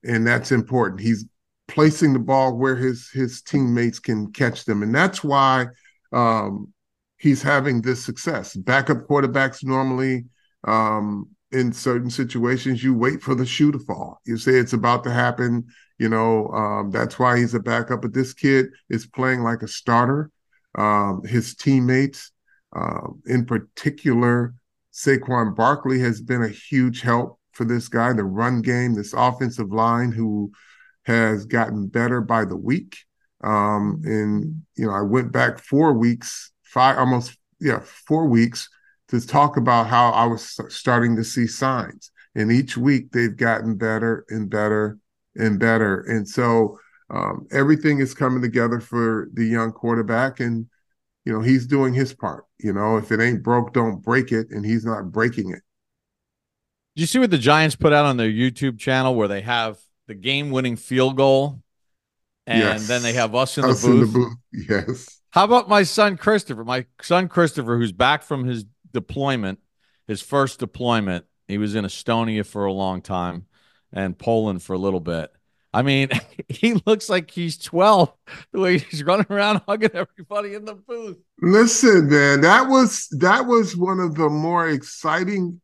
And 0.03 0.25
that's 0.25 0.51
important. 0.51 1.01
He's 1.01 1.25
placing 1.67 2.13
the 2.13 2.19
ball 2.19 2.55
where 2.55 2.75
his 2.75 3.09
his 3.11 3.41
teammates 3.41 3.99
can 3.99 4.31
catch 4.31 4.65
them. 4.65 4.83
And 4.83 4.93
that's 4.93 5.23
why 5.23 5.67
um, 6.13 6.73
he's 7.17 7.41
having 7.41 7.81
this 7.81 8.03
success. 8.03 8.55
Backup 8.55 9.07
quarterbacks 9.07 9.63
normally 9.63 10.25
um, 10.65 11.29
in 11.51 11.71
certain 11.73 12.09
situations 12.09 12.83
you 12.83 12.93
wait 12.93 13.21
for 13.21 13.35
the 13.35 13.45
shoe 13.45 13.71
to 13.71 13.79
fall. 13.79 14.21
You 14.25 14.37
say 14.37 14.53
it's 14.53 14.73
about 14.73 15.03
to 15.03 15.11
happen. 15.11 15.65
You 15.99 16.09
know 16.09 16.47
um, 16.49 16.91
that's 16.91 17.17
why 17.19 17.37
he's 17.37 17.53
a 17.53 17.59
backup. 17.59 18.01
But 18.01 18.13
this 18.13 18.33
kid 18.33 18.67
is 18.89 19.07
playing 19.07 19.41
like 19.41 19.61
a 19.61 19.67
starter. 19.67 20.31
Um, 20.77 21.23
his 21.25 21.55
teammates, 21.55 22.31
uh, 22.75 23.07
in 23.25 23.45
particular, 23.45 24.53
Saquon 24.97 25.55
Barkley 25.55 25.99
has 25.99 26.21
been 26.21 26.41
a 26.41 26.49
huge 26.49 27.01
help 27.01 27.39
for 27.51 27.65
this 27.65 27.87
guy. 27.87 28.13
The 28.13 28.23
run 28.23 28.61
game, 28.63 28.95
this 28.95 29.13
offensive 29.13 29.71
line, 29.71 30.11
who 30.11 30.51
has 31.05 31.45
gotten 31.45 31.87
better 31.87 32.19
by 32.19 32.45
the 32.45 32.57
week. 32.57 32.97
Um, 33.43 34.01
and 34.03 34.63
you 34.75 34.87
know, 34.87 34.93
I 34.93 35.01
went 35.01 35.31
back 35.31 35.59
four 35.59 35.93
weeks, 35.93 36.51
five 36.63 36.97
almost 36.97 37.37
yeah, 37.59 37.79
four 38.07 38.27
weeks 38.27 38.67
to 39.09 39.25
talk 39.25 39.55
about 39.55 39.87
how 39.87 40.09
I 40.11 40.25
was 40.25 40.57
starting 40.69 41.15
to 41.15 41.23
see 41.23 41.45
signs. 41.45 42.11
And 42.35 42.51
each 42.51 42.75
week 42.75 43.11
they've 43.11 43.37
gotten 43.37 43.75
better 43.75 44.25
and 44.29 44.49
better 44.49 44.97
and 45.35 45.59
better. 45.59 46.01
And 46.01 46.27
so 46.27 46.79
um, 47.09 47.47
everything 47.51 47.99
is 47.99 48.13
coming 48.13 48.41
together 48.41 48.79
for 48.79 49.29
the 49.33 49.45
young 49.45 49.71
quarterback. 49.71 50.39
And, 50.39 50.67
you 51.27 51.33
know, 51.33 51.41
he's 51.41 51.67
doing 51.67 51.93
his 51.93 52.13
part. 52.13 52.45
You 52.57 52.71
know, 52.71 52.95
if 52.95 53.11
it 53.11 53.19
ain't 53.19 53.43
broke, 53.43 53.73
don't 53.73 54.01
break 54.01 54.31
it. 54.31 54.49
And 54.49 54.65
he's 54.65 54.85
not 54.85 55.11
breaking 55.11 55.49
it. 55.49 55.61
Did 56.95 57.01
you 57.01 57.05
see 57.05 57.19
what 57.19 57.31
the 57.31 57.37
Giants 57.37 57.75
put 57.75 57.91
out 57.91 58.05
on 58.05 58.15
their 58.15 58.29
YouTube 58.29 58.79
channel 58.79 59.13
where 59.13 59.27
they 59.27 59.41
have 59.41 59.77
the 60.07 60.15
game 60.15 60.51
winning 60.51 60.77
field 60.77 61.17
goal? 61.17 61.61
And 62.45 62.59
yes. 62.59 62.87
then 62.87 63.03
they 63.03 63.11
have 63.11 63.35
us 63.35 63.57
in 63.57 63.65
us 63.65 63.81
the 63.81 63.89
booth. 63.89 64.07
In 64.07 64.13
the 64.13 64.19
booth. 64.19 64.33
Yes. 64.69 65.21
How 65.31 65.43
about 65.43 65.67
my 65.67 65.83
son 65.83 66.15
Christopher? 66.15 66.63
My 66.63 66.85
son 67.01 67.27
Christopher, 67.27 67.77
who's 67.77 67.91
back 67.91 68.23
from 68.23 68.45
his 68.45 68.63
deployment, 68.93 69.59
his 70.07 70.21
first 70.21 70.59
deployment. 70.59 71.25
He 71.49 71.57
was 71.57 71.75
in 71.75 71.83
Estonia 71.83 72.45
for 72.45 72.63
a 72.63 72.71
long 72.71 73.01
time 73.01 73.47
and 73.91 74.17
Poland 74.17 74.63
for 74.63 74.71
a 74.71 74.79
little 74.79 75.01
bit. 75.01 75.29
I 75.77 75.83
mean, 75.83 76.09
he 76.49 76.81
looks 76.87 77.07
like 77.07 77.29
he's 77.29 77.55
12 77.59 78.11
the 78.51 78.59
way 78.59 78.79
he's 78.79 79.03
running 79.03 79.27
around 79.29 79.61
hugging 79.67 79.91
everybody 79.93 80.55
in 80.55 80.65
the 80.65 80.73
booth. 80.73 81.17
Listen, 81.39 82.09
man, 82.09 82.41
that 82.41 82.67
was 82.67 83.07
that 83.19 83.45
was 83.45 83.77
one 83.77 83.99
of 83.99 84.15
the 84.15 84.27
more 84.27 84.67
exciting 84.67 85.61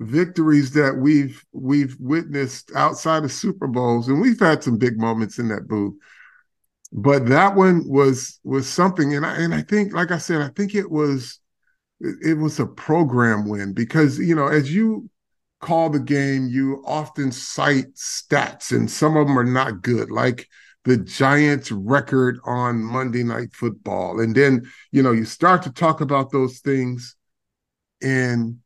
victories 0.00 0.72
that 0.72 0.96
we've 0.96 1.44
we've 1.52 1.94
witnessed 2.00 2.72
outside 2.74 3.22
of 3.22 3.30
Super 3.30 3.66
Bowls 3.66 4.08
and 4.08 4.18
we've 4.18 4.40
had 4.40 4.64
some 4.64 4.78
big 4.78 4.98
moments 4.98 5.38
in 5.38 5.48
that 5.48 5.68
booth. 5.68 5.94
But 6.90 7.26
that 7.26 7.54
one 7.54 7.86
was 7.86 8.40
was 8.42 8.66
something 8.66 9.14
and 9.14 9.26
I 9.26 9.36
and 9.36 9.54
I 9.54 9.60
think 9.60 9.92
like 9.92 10.10
I 10.10 10.18
said 10.18 10.40
I 10.40 10.48
think 10.48 10.74
it 10.74 10.90
was 10.90 11.38
it 12.00 12.38
was 12.38 12.58
a 12.58 12.66
program 12.66 13.46
win 13.46 13.74
because 13.74 14.18
you 14.18 14.34
know 14.34 14.46
as 14.46 14.74
you 14.74 15.10
call 15.60 15.90
the 15.90 16.00
game 16.00 16.48
you 16.48 16.82
often 16.86 17.30
cite 17.30 17.94
stats 17.94 18.72
and 18.72 18.90
some 18.90 19.16
of 19.16 19.26
them 19.26 19.38
are 19.38 19.44
not 19.44 19.82
good 19.82 20.10
like 20.10 20.48
the 20.84 20.96
giants 20.96 21.70
record 21.70 22.38
on 22.44 22.82
monday 22.82 23.22
night 23.22 23.52
football. 23.52 24.20
And 24.20 24.34
then 24.34 24.62
you 24.92 25.02
know 25.02 25.12
you 25.12 25.24
start 25.24 25.62
to 25.62 25.72
talk 25.72 26.00
about 26.00 26.32
those 26.32 26.60
things 26.60 27.16
and 28.02 28.58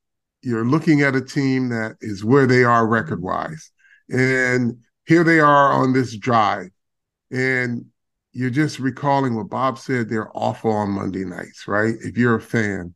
you're 0.42 0.66
looking 0.66 1.02
at 1.02 1.16
a 1.16 1.20
team 1.20 1.70
that 1.70 1.96
is 2.00 2.24
where 2.24 2.46
they 2.46 2.64
are 2.64 2.86
record 2.86 3.20
wise 3.22 3.70
and 4.10 4.78
here 5.06 5.24
they 5.24 5.40
are 5.40 5.72
on 5.72 5.92
this 5.92 6.16
drive 6.16 6.68
and 7.30 7.84
you're 8.32 8.50
just 8.50 8.78
recalling 8.78 9.34
what 9.34 9.48
bob 9.48 9.78
said 9.78 10.08
they're 10.08 10.36
awful 10.36 10.70
on 10.70 10.90
monday 10.90 11.24
nights 11.24 11.66
right? 11.66 11.94
If 12.00 12.16
you're 12.16 12.36
a 12.36 12.40
fan. 12.40 12.94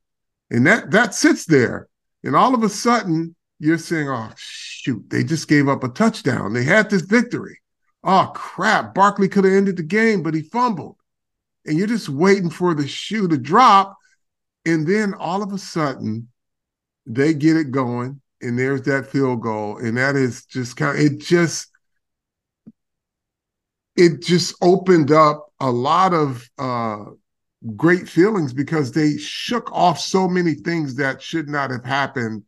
And 0.50 0.66
that 0.66 0.90
that 0.92 1.14
sits 1.14 1.44
there. 1.44 1.88
And 2.24 2.34
all 2.34 2.54
of 2.54 2.62
a 2.62 2.68
sudden, 2.68 3.36
you're 3.58 3.78
saying, 3.78 4.08
oh, 4.08 4.30
shoot, 4.36 5.04
they 5.10 5.24
just 5.24 5.48
gave 5.48 5.68
up 5.68 5.84
a 5.84 5.88
touchdown. 5.88 6.52
They 6.52 6.64
had 6.64 6.90
this 6.90 7.02
victory. 7.02 7.58
Oh, 8.04 8.30
crap. 8.34 8.94
Barkley 8.94 9.28
could 9.28 9.44
have 9.44 9.52
ended 9.52 9.76
the 9.76 9.82
game, 9.82 10.22
but 10.22 10.34
he 10.34 10.42
fumbled. 10.42 10.96
And 11.66 11.76
you're 11.76 11.86
just 11.86 12.08
waiting 12.08 12.50
for 12.50 12.74
the 12.74 12.86
shoe 12.86 13.28
to 13.28 13.36
drop. 13.36 13.96
And 14.64 14.86
then 14.86 15.14
all 15.14 15.42
of 15.42 15.52
a 15.52 15.58
sudden, 15.58 16.28
they 17.06 17.34
get 17.34 17.56
it 17.56 17.70
going. 17.70 18.20
And 18.40 18.58
there's 18.58 18.82
that 18.82 19.06
field 19.06 19.42
goal. 19.42 19.78
And 19.78 19.96
that 19.96 20.14
is 20.14 20.44
just 20.46 20.76
kind 20.76 20.96
of, 20.96 21.04
it 21.04 21.18
just, 21.18 21.68
it 23.96 24.22
just 24.22 24.54
opened 24.62 25.10
up 25.10 25.52
a 25.58 25.70
lot 25.70 26.14
of 26.14 26.48
uh, 26.56 27.04
great 27.74 28.08
feelings 28.08 28.52
because 28.52 28.92
they 28.92 29.16
shook 29.16 29.72
off 29.72 29.98
so 29.98 30.28
many 30.28 30.54
things 30.54 30.94
that 30.94 31.20
should 31.20 31.48
not 31.48 31.70
have 31.72 31.84
happened, 31.84 32.44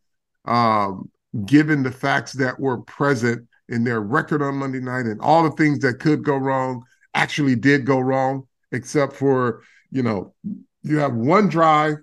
um, 0.50 1.10
given 1.46 1.82
the 1.82 1.92
facts 1.92 2.32
that 2.32 2.58
were 2.58 2.78
present 2.82 3.46
in 3.68 3.84
their 3.84 4.00
record 4.00 4.42
on 4.42 4.56
Monday 4.56 4.80
night 4.80 5.06
and 5.06 5.20
all 5.20 5.44
the 5.44 5.50
things 5.52 5.78
that 5.80 6.00
could 6.00 6.24
go 6.24 6.36
wrong 6.36 6.82
actually 7.14 7.56
did 7.56 7.84
go 7.84 8.00
wrong, 8.00 8.46
except 8.72 9.14
for, 9.14 9.62
you 9.90 10.02
know, 10.02 10.34
you 10.82 10.98
have 10.98 11.14
one 11.14 11.48
drive 11.48 11.96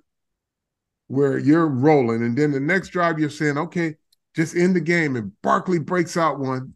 where 1.07 1.37
you're 1.37 1.67
rolling, 1.67 2.23
and 2.23 2.37
then 2.37 2.51
the 2.51 2.59
next 2.59 2.89
drive 2.89 3.19
you're 3.19 3.29
saying, 3.29 3.57
okay, 3.57 3.95
just 4.35 4.55
end 4.55 4.75
the 4.75 4.81
game. 4.81 5.15
And 5.15 5.31
Barkley 5.41 5.79
breaks 5.79 6.17
out 6.17 6.39
one, 6.39 6.73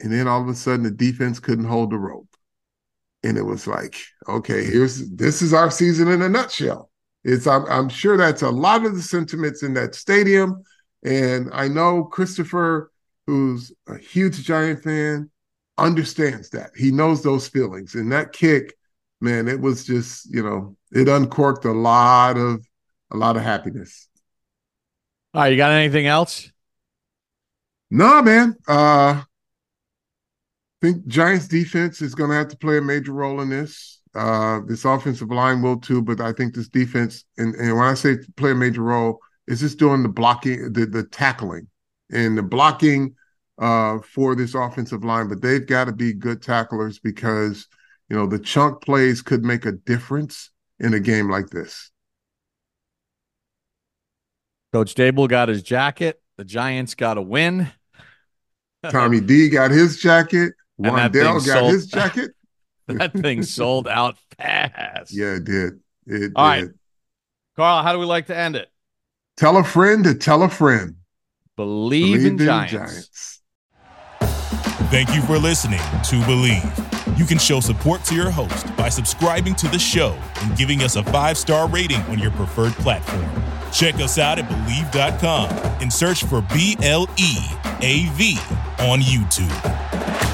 and 0.00 0.12
then 0.12 0.26
all 0.26 0.42
of 0.42 0.48
a 0.48 0.54
sudden 0.54 0.82
the 0.82 0.90
defense 0.90 1.38
couldn't 1.38 1.64
hold 1.64 1.90
the 1.90 1.98
rope 1.98 2.32
and 3.22 3.38
it 3.38 3.42
was 3.42 3.66
like, 3.66 3.96
okay, 4.28 4.64
here's 4.64 5.08
this 5.10 5.42
is 5.42 5.52
our 5.52 5.70
season 5.70 6.08
in 6.08 6.22
a 6.22 6.28
nutshell. 6.28 6.90
It's 7.24 7.46
I'm, 7.46 7.64
I'm 7.66 7.88
sure 7.88 8.16
that's 8.16 8.42
a 8.42 8.50
lot 8.50 8.84
of 8.84 8.94
the 8.94 9.02
sentiments 9.02 9.62
in 9.62 9.74
that 9.74 9.94
stadium, 9.94 10.62
and 11.04 11.50
I 11.52 11.68
know 11.68 12.04
Christopher, 12.04 12.90
who's 13.26 13.72
a 13.88 13.98
huge 13.98 14.44
Giant 14.44 14.82
fan, 14.82 15.30
understands 15.78 16.50
that. 16.50 16.70
He 16.76 16.90
knows 16.90 17.22
those 17.22 17.48
feelings, 17.48 17.94
and 17.94 18.10
that 18.12 18.32
kick, 18.32 18.74
man, 19.20 19.48
it 19.48 19.60
was 19.60 19.84
just 19.84 20.32
you 20.32 20.42
know 20.42 20.76
it 20.92 21.08
uncorked 21.08 21.64
a 21.64 21.72
lot 21.72 22.36
of 22.36 22.66
a 23.10 23.16
lot 23.16 23.36
of 23.36 23.42
happiness. 23.42 24.08
All 25.34 25.42
right, 25.42 25.48
you 25.48 25.56
got 25.56 25.72
anything 25.72 26.06
else? 26.06 26.50
No, 27.90 28.22
man. 28.22 28.56
Uh 28.66 29.22
think 30.82 31.06
Giants 31.06 31.46
defense 31.46 32.02
is 32.02 32.14
going 32.14 32.30
to 32.30 32.36
have 32.36 32.48
to 32.48 32.56
play 32.56 32.78
a 32.78 32.82
major 32.82 33.12
role 33.12 33.40
in 33.40 33.48
this. 33.48 34.00
Uh, 34.14 34.60
this 34.66 34.84
offensive 34.84 35.30
line 35.30 35.62
will 35.62 35.78
too, 35.78 36.02
but 36.02 36.20
I 36.20 36.32
think 36.32 36.54
this 36.54 36.68
defense, 36.68 37.24
and, 37.38 37.54
and 37.54 37.74
when 37.74 37.86
I 37.86 37.94
say 37.94 38.18
play 38.36 38.50
a 38.50 38.54
major 38.54 38.82
role, 38.82 39.18
is 39.52 39.60
just 39.60 39.78
doing 39.78 40.02
the 40.02 40.08
blocking, 40.08 40.72
the, 40.72 40.86
the 40.86 41.04
tackling, 41.04 41.68
and 42.10 42.36
the 42.36 42.42
blocking 42.42 43.14
uh, 43.58 43.98
for 43.98 44.34
this 44.34 44.54
offensive 44.54 45.04
line. 45.04 45.28
But 45.28 45.42
they've 45.42 45.66
got 45.66 45.84
to 45.84 45.92
be 45.92 46.12
good 46.12 46.42
tacklers 46.42 46.98
because 46.98 47.66
you 48.08 48.16
know 48.16 48.26
the 48.26 48.38
chunk 48.38 48.80
plays 48.82 49.22
could 49.22 49.44
make 49.44 49.66
a 49.66 49.72
difference 49.72 50.50
in 50.80 50.94
a 50.94 51.00
game 51.00 51.30
like 51.30 51.50
this. 51.50 51.90
Coach 54.72 54.94
Daboll 54.94 55.28
got 55.28 55.48
his 55.48 55.62
jacket. 55.62 56.20
The 56.38 56.44
Giants 56.44 56.94
got 56.94 57.18
a 57.18 57.22
win. 57.22 57.70
Tommy 58.88 59.20
D 59.20 59.50
got 59.50 59.70
his 59.70 59.98
jacket. 60.00 60.54
Wan'Dale 60.80 61.34
got 61.34 61.42
sold, 61.42 61.72
his 61.72 61.86
jacket. 61.88 62.30
that 62.88 63.12
thing 63.12 63.42
sold 63.42 63.86
out 63.86 64.16
fast. 64.38 65.12
Yeah, 65.12 65.36
it 65.36 65.44
did. 65.44 65.80
It 66.06 66.32
All 66.34 66.50
did. 66.50 66.62
right. 66.62 66.68
Carl, 67.54 67.82
how 67.82 67.92
do 67.92 67.98
we 67.98 68.06
like 68.06 68.26
to 68.26 68.36
end 68.36 68.56
it? 68.56 68.71
Tell 69.36 69.56
a 69.56 69.64
friend 69.64 70.04
to 70.04 70.14
tell 70.14 70.42
a 70.42 70.48
friend. 70.48 70.96
Bleav, 71.58 71.90
Bleav 71.90 72.20
in, 72.20 72.26
in, 72.26 72.38
Giants. 72.38 72.72
Giants. 72.72 73.40
Thank 74.90 75.14
you 75.14 75.22
for 75.22 75.38
listening 75.38 75.78
to 75.78 76.16
Bleav. 76.26 77.18
You 77.18 77.24
can 77.24 77.38
show 77.38 77.60
support 77.60 78.04
to 78.04 78.14
your 78.14 78.30
host 78.30 78.74
by 78.76 78.88
subscribing 78.88 79.54
to 79.56 79.68
the 79.68 79.78
show 79.78 80.18
and 80.42 80.56
giving 80.56 80.82
us 80.82 80.96
a 80.96 81.02
five 81.04 81.38
star 81.38 81.68
rating 81.68 82.00
on 82.02 82.18
your 82.18 82.30
preferred 82.32 82.72
platform. 82.74 83.30
Check 83.72 83.94
us 83.96 84.18
out 84.18 84.38
at 84.38 84.48
Bleav.com 84.48 85.48
and 85.80 85.92
search 85.92 86.24
for 86.24 86.42
B 86.52 86.76
L 86.82 87.08
E 87.18 87.38
A 87.80 88.06
V 88.12 88.38
on 88.80 89.00
YouTube. 89.00 90.31